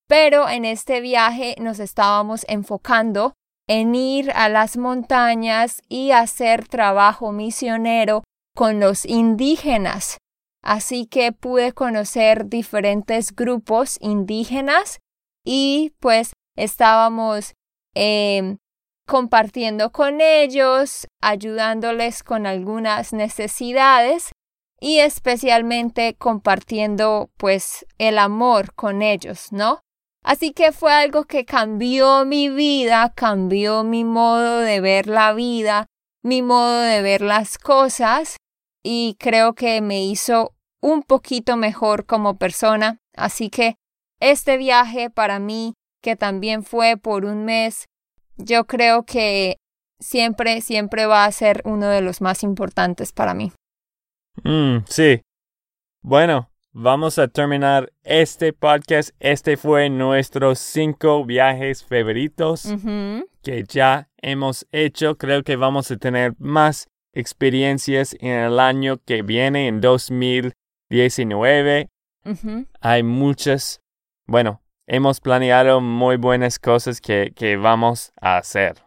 pero 0.08 0.48
en 0.48 0.64
este 0.64 1.02
viaje 1.02 1.58
nos 1.60 1.80
estábamos 1.80 2.46
enfocando 2.48 3.34
en 3.68 3.96
ir 3.96 4.32
a 4.32 4.50
las 4.50 4.78
montañas 4.78 5.82
y 5.90 6.12
hacer 6.12 6.68
trabajo 6.68 7.32
misionero 7.32 8.24
con 8.56 8.80
los 8.80 9.06
indígenas. 9.06 10.18
Así 10.64 11.06
que 11.06 11.32
pude 11.32 11.74
conocer 11.74 12.48
diferentes 12.48 13.36
grupos 13.36 13.98
indígenas 14.02 15.00
y 15.46 15.94
pues 16.00 16.34
estábamos 16.56 17.54
eh, 17.96 18.58
compartiendo 19.06 19.92
con 19.92 20.20
ellos, 20.22 21.08
ayudándoles 21.22 22.24
con 22.24 22.46
algunas 22.46 23.14
necesidades 23.14 24.32
y 24.80 25.00
especialmente 25.00 26.16
compartiendo 26.16 27.30
pues 27.38 27.86
el 27.98 28.20
amor 28.20 28.74
con 28.76 29.02
ellos, 29.02 29.52
¿no? 29.52 29.80
Así 30.28 30.52
que 30.52 30.74
fue 30.74 30.92
algo 30.92 31.24
que 31.24 31.46
cambió 31.46 32.26
mi 32.26 32.50
vida, 32.50 33.14
cambió 33.16 33.86
mi 33.86 34.04
modo 34.04 34.60
de 34.60 34.82
ver 34.82 35.08
la 35.08 35.32
vida, 35.32 35.86
mi 36.22 36.42
modo 36.42 36.82
de 36.82 37.02
ver 37.02 37.22
las 37.22 37.58
cosas 37.58 38.36
y 38.84 39.16
creo 39.20 39.56
que 39.56 39.80
me 39.80 40.04
hizo 40.04 40.54
un 40.82 41.04
poquito 41.04 41.56
mejor 41.56 42.06
como 42.06 42.38
persona. 42.38 43.00
Así 43.16 43.50
que 43.50 43.78
este 44.20 44.58
viaje 44.58 45.10
para 45.10 45.40
mí, 45.40 45.76
que 46.04 46.18
también 46.18 46.64
fue 46.64 46.98
por 46.98 47.24
un 47.24 47.46
mes, 47.46 47.86
yo 48.36 48.68
creo 48.68 49.06
que 49.06 49.56
siempre, 49.98 50.60
siempre 50.60 51.06
va 51.06 51.24
a 51.24 51.32
ser 51.32 51.62
uno 51.64 51.88
de 51.88 52.02
los 52.02 52.20
más 52.20 52.44
importantes 52.44 53.14
para 53.14 53.34
mí. 53.34 53.54
Mm, 54.44 54.80
sí. 54.90 55.22
Bueno, 56.02 56.50
vamos 56.80 57.18
a 57.18 57.28
terminar 57.28 57.92
este 58.04 58.54
podcast. 58.54 59.10
Este 59.20 59.58
fue 59.58 59.90
nuestros 59.90 60.60
cinco 60.60 61.26
viajes 61.26 61.84
favoritos 61.84 62.72
que 63.42 63.64
ya 63.68 64.10
hemos 64.22 64.68
hecho. 64.72 65.18
Creo 65.18 65.44
que 65.44 65.56
vamos 65.56 65.90
a 65.90 65.98
tener 65.98 66.36
más 66.38 66.88
experiencias 67.14 68.16
en 68.20 68.30
el 68.30 68.60
año 68.60 69.00
que 69.04 69.24
viene, 69.24 69.68
en 69.68 69.82
2019. 69.82 71.90
Ujú. 72.26 72.68
Hay 72.80 73.02
muchas, 73.02 73.82
bueno, 74.28 74.62
hemos 74.86 75.20
planeado 75.20 75.82
muy 75.82 76.18
buenas 76.18 76.60
cosas 76.60 77.02
que, 77.02 77.34
que 77.36 77.58
vamos 77.58 78.12
a 78.22 78.38
hacer. 78.38 78.84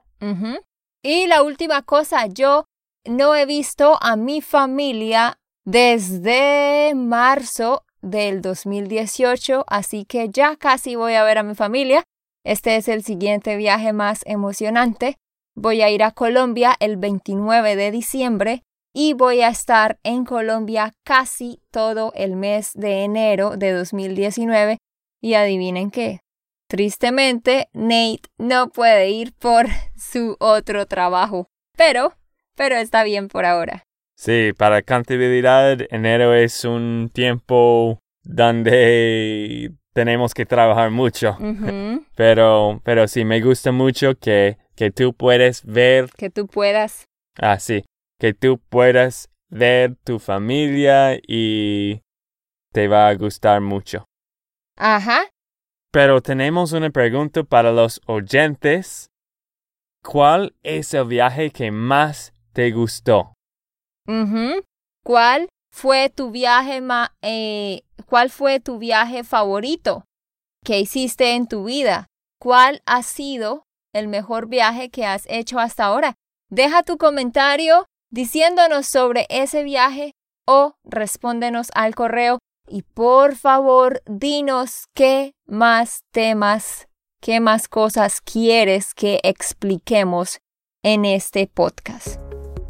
Y 1.03 1.27
la 1.27 1.43
última 1.43 1.83
cosa, 1.83 2.27
yo 2.27 2.67
no 3.05 3.35
he 3.35 3.47
visto 3.47 3.99
a 4.01 4.15
mi 4.15 4.43
familia 4.43 5.40
desde 5.65 6.93
marzo 6.95 7.85
del 8.03 8.43
2018, 8.43 9.65
así 9.67 10.05
que 10.05 10.29
ya 10.31 10.57
casi 10.57 10.97
voy 10.97 11.15
a 11.15 11.25
ver 11.25 11.39
a 11.39 11.43
mi 11.43 11.55
familia. 11.55 12.05
Este 12.45 12.77
es 12.77 12.89
el 12.89 13.05
siguiente 13.05 13.57
viaje 13.57 13.93
más 13.93 14.23
emocionante. 14.25 15.17
Voy 15.55 15.83
a 15.83 15.91
ir 15.91 16.03
a 16.03 16.13
Colombia 16.13 16.77
el 16.81 16.97
29 16.97 17.77
de 17.77 17.91
diciembre 17.91 18.63
y 18.95 19.13
voy 19.13 19.43
a 19.43 19.49
estar 19.49 19.99
en 20.03 20.25
Colombia 20.25 20.93
casi 21.05 21.61
todo 21.71 22.13
el 22.15 22.37
mes 22.37 22.73
de 22.75 23.05
enero 23.05 23.57
de 23.57 23.73
2019. 23.73 24.79
Y 25.23 25.35
adivinen 25.35 25.91
qué, 25.91 26.21
Tristemente, 26.71 27.69
Nate 27.73 28.31
no 28.39 28.69
puede 28.69 29.11
ir 29.11 29.33
por 29.35 29.67
su 29.97 30.37
otro 30.39 30.87
trabajo. 30.87 31.49
Pero, 31.77 32.15
pero 32.55 32.77
está 32.77 33.03
bien 33.03 33.27
por 33.27 33.45
ahora. 33.45 33.83
Sí, 34.21 34.53
para 34.53 34.83
contabilidad, 34.83 35.79
enero 35.89 36.35
es 36.35 36.67
un 36.67 37.11
tiempo 37.11 38.01
donde 38.23 39.73
tenemos 39.95 40.35
que 40.35 40.45
trabajar 40.45 40.91
mucho. 40.91 41.39
Pero, 42.17 42.83
pero 42.85 43.09
sí, 43.09 43.25
me 43.25 43.41
gusta 43.41 43.73
mucho 43.73 44.15
que, 44.19 44.59
que 44.77 44.91
tú 44.91 45.15
puedes 45.15 45.65
ver, 45.65 46.11
Que 46.19 46.29
tú 46.29 46.47
puedas. 46.49 47.07
ah, 47.41 47.59
sí, 47.59 47.83
que 48.19 48.35
tú 48.35 48.59
puedas 48.69 49.31
ver 49.49 49.97
tu 50.05 50.19
familia 50.19 51.19
y 51.27 52.03
te 52.75 52.89
va 52.89 53.09
a 53.09 53.15
gustar 53.15 53.63
mucho. 53.63 54.05
Ajá. 54.77 55.31
Pero 55.91 56.21
tenemos 56.21 56.73
una 56.73 56.91
pregunta 56.91 57.43
para 57.43 57.73
los 57.73 58.03
oyentes. 58.05 59.09
¿Cuál 60.03 60.55
es 60.63 60.93
el 60.93 61.07
viaje 61.07 61.51
que 61.51 61.71
más 61.71 62.35
te 62.53 62.71
gustó? 62.71 63.33
¿Cuál 65.05 65.49
fue 65.73 66.11
tu 66.11 66.31
viaje 66.31 66.81
ma 66.81 67.15
eh, 67.23 67.83
cuál 68.07 68.31
fue 68.31 68.61
tu 68.61 68.79
viaje 68.79 69.25
favorito 69.25 70.05
que 70.65 70.81
hiciste 70.81 71.35
en 71.35 71.47
tu 71.47 71.65
vida? 71.65 72.07
¿Cuál 72.41 72.83
ha 72.87 73.03
sido 73.03 73.65
el 73.95 74.09
mejor 74.09 74.49
viaje 74.49 74.91
que 74.91 75.05
has 75.07 75.25
hecho 75.29 75.59
hasta 75.59 75.85
ahora? 75.85 76.15
Deja 76.51 76.83
tu 76.83 76.99
comentario 76.99 77.87
diciéndonos 78.11 78.87
sobre 78.87 79.27
ese 79.29 79.63
viaje 79.63 80.13
o 80.47 80.75
respóndenos 80.85 81.69
al 81.75 81.95
correo 81.95 82.39
y 82.69 82.83
por 82.83 83.37
favor 83.37 84.03
dinos 84.07 84.85
qué 84.95 85.33
más 85.47 86.01
temas, 86.13 86.89
qué 87.21 87.41
más 87.41 87.69
cosas 87.69 88.21
quieres 88.21 88.95
que 88.95 89.21
expliquemos 89.23 90.39
en 90.83 91.05
este 91.05 91.47
podcast. 91.47 92.30